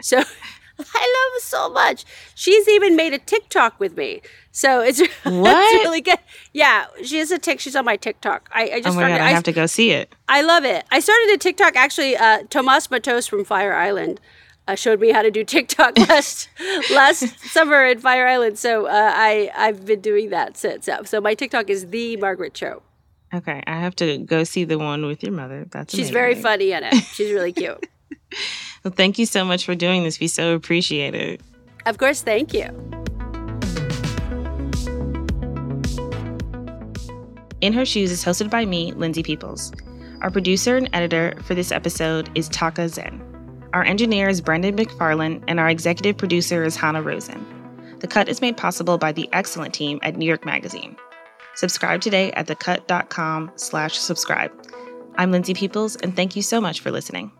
So 0.00 0.16
I 0.78 1.30
love 1.34 1.42
so 1.42 1.68
much. 1.68 2.04
She's 2.34 2.66
even 2.68 2.96
made 2.96 3.12
a 3.12 3.18
TikTok 3.18 3.78
with 3.78 3.96
me. 3.96 4.22
So 4.50 4.80
it's, 4.80 5.00
it's 5.24 5.24
really 5.24 6.00
good. 6.00 6.18
Yeah, 6.52 6.86
she 7.04 7.18
has 7.18 7.30
a 7.30 7.38
tick. 7.38 7.60
She's 7.60 7.76
on 7.76 7.84
my 7.84 7.96
TikTok. 7.96 8.48
I, 8.52 8.62
I 8.62 8.80
just 8.80 8.88
oh 8.88 8.94
my 8.94 9.02
started, 9.02 9.18
God, 9.18 9.24
I, 9.24 9.28
I 9.28 9.32
have 9.32 9.42
to 9.44 9.52
go 9.52 9.66
see 9.66 9.90
it. 9.90 10.14
I 10.28 10.42
love 10.42 10.64
it. 10.64 10.84
I 10.90 11.00
started 11.00 11.34
a 11.34 11.38
TikTok 11.38 11.76
actually. 11.76 12.16
Uh, 12.16 12.44
Tomas 12.48 12.90
Matos 12.90 13.26
from 13.26 13.44
Fire 13.44 13.74
Island 13.74 14.20
uh, 14.68 14.74
showed 14.74 15.00
me 15.00 15.10
how 15.10 15.22
to 15.22 15.30
do 15.30 15.44
TikTok 15.44 15.98
last 16.08 16.48
last 16.92 17.38
summer 17.40 17.84
in 17.84 17.98
Fire 17.98 18.26
Island. 18.26 18.58
So 18.58 18.86
uh, 18.86 18.90
I 19.14 19.50
I've 19.56 19.84
been 19.86 20.00
doing 20.00 20.30
that 20.30 20.56
since. 20.56 20.88
So 21.04 21.20
my 21.20 21.34
TikTok 21.34 21.70
is 21.70 21.88
the 21.88 22.16
Margaret 22.16 22.54
Cho. 22.54 22.82
Okay, 23.34 23.62
I 23.66 23.80
have 23.80 23.96
to 23.96 24.18
go 24.18 24.44
see 24.44 24.64
the 24.64 24.78
one 24.78 25.06
with 25.06 25.22
your 25.22 25.32
mother. 25.32 25.66
That's 25.70 25.92
she's 25.94 26.10
amazing. 26.10 26.12
very 26.12 26.34
funny 26.34 26.72
in 26.72 26.84
it. 26.84 26.94
She's 27.12 27.32
really 27.32 27.52
cute. 27.54 27.86
well, 28.84 28.92
thank 28.94 29.18
you 29.18 29.26
so 29.26 29.44
much 29.44 29.64
for 29.64 29.74
doing 29.74 30.04
this. 30.04 30.20
We 30.20 30.28
so 30.28 30.54
appreciate 30.54 31.14
it. 31.14 31.40
Of 31.86 31.98
course, 31.98 32.22
thank 32.22 32.52
you. 32.52 32.64
In 37.62 37.72
Her 37.72 37.84
Shoes 37.86 38.10
is 38.10 38.24
hosted 38.24 38.50
by 38.50 38.66
me, 38.66 38.92
Lindsay 38.92 39.22
Peoples. 39.22 39.72
Our 40.20 40.30
producer 40.30 40.76
and 40.76 40.88
editor 40.92 41.34
for 41.44 41.54
this 41.54 41.72
episode 41.72 42.28
is 42.34 42.48
Taka 42.48 42.88
Zen. 42.88 43.31
Our 43.72 43.84
engineer 43.84 44.28
is 44.28 44.42
Brendan 44.42 44.76
McFarland, 44.76 45.42
and 45.48 45.58
our 45.58 45.70
executive 45.70 46.18
producer 46.18 46.62
is 46.62 46.76
Hannah 46.76 47.00
Rosen. 47.00 47.46
The 48.00 48.06
cut 48.06 48.28
is 48.28 48.42
made 48.42 48.58
possible 48.58 48.98
by 48.98 49.12
the 49.12 49.30
excellent 49.32 49.72
team 49.72 49.98
at 50.02 50.14
New 50.14 50.26
York 50.26 50.44
Magazine. 50.44 50.94
Subscribe 51.54 52.02
today 52.02 52.32
at 52.32 52.48
thecut.com 52.48 53.50
slash 53.56 53.96
subscribe. 53.96 54.52
I'm 55.16 55.30
Lindsay 55.30 55.54
Peoples, 55.54 55.96
and 55.96 56.14
thank 56.14 56.36
you 56.36 56.42
so 56.42 56.60
much 56.60 56.80
for 56.80 56.90
listening. 56.90 57.32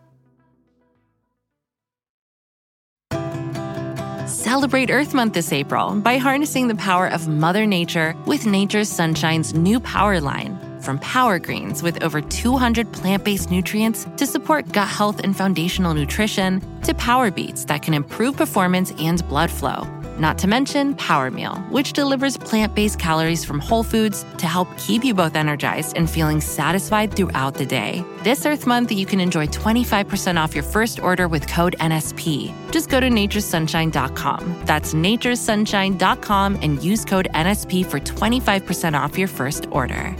Celebrate 4.25 4.89
Earth 4.89 5.13
Month 5.13 5.33
this 5.33 5.53
April 5.53 5.99
by 5.99 6.17
harnessing 6.17 6.67
the 6.67 6.75
power 6.75 7.07
of 7.07 7.27
Mother 7.27 7.67
Nature 7.67 8.15
with 8.25 8.47
Nature's 8.47 8.89
Sunshine's 8.89 9.53
new 9.53 9.79
power 9.79 10.19
line. 10.19 10.57
From 10.83 10.99
Power 10.99 11.39
Greens 11.39 11.81
with 11.81 12.03
over 12.03 12.19
200 12.19 12.91
plant 12.91 13.23
based 13.23 13.49
nutrients 13.49 14.05
to 14.17 14.27
support 14.27 14.69
gut 14.73 14.89
health 14.89 15.21
and 15.23 15.35
foundational 15.35 15.93
nutrition, 15.93 16.61
to 16.83 16.93
Power 16.95 17.31
Beets 17.31 17.63
that 17.65 17.81
can 17.81 17.93
improve 17.93 18.35
performance 18.35 18.91
and 18.99 19.25
blood 19.29 19.49
flow. 19.49 19.87
Not 20.17 20.37
to 20.39 20.47
mention 20.47 20.93
Power 20.95 21.31
Meal, 21.31 21.55
which 21.69 21.93
delivers 21.93 22.35
plant 22.35 22.75
based 22.75 22.99
calories 22.99 23.45
from 23.45 23.59
whole 23.59 23.83
foods 23.83 24.25
to 24.39 24.45
help 24.45 24.67
keep 24.77 25.05
you 25.05 25.13
both 25.13 25.35
energized 25.35 25.95
and 25.95 26.09
feeling 26.09 26.41
satisfied 26.41 27.13
throughout 27.13 27.53
the 27.53 27.65
day. 27.65 28.03
This 28.23 28.45
Earth 28.45 28.67
Month, 28.67 28.91
you 28.91 29.05
can 29.05 29.21
enjoy 29.21 29.47
25% 29.47 30.37
off 30.37 30.53
your 30.53 30.65
first 30.65 30.99
order 30.99 31.29
with 31.29 31.47
code 31.47 31.77
NSP. 31.79 32.53
Just 32.71 32.89
go 32.89 32.99
to 32.99 33.07
naturesunshine.com. 33.07 34.61
That's 34.65 34.93
naturesunshine.com 34.93 36.59
and 36.61 36.83
use 36.83 37.05
code 37.05 37.29
NSP 37.33 37.85
for 37.85 37.99
25% 38.01 38.99
off 38.99 39.17
your 39.17 39.29
first 39.29 39.65
order. 39.71 40.13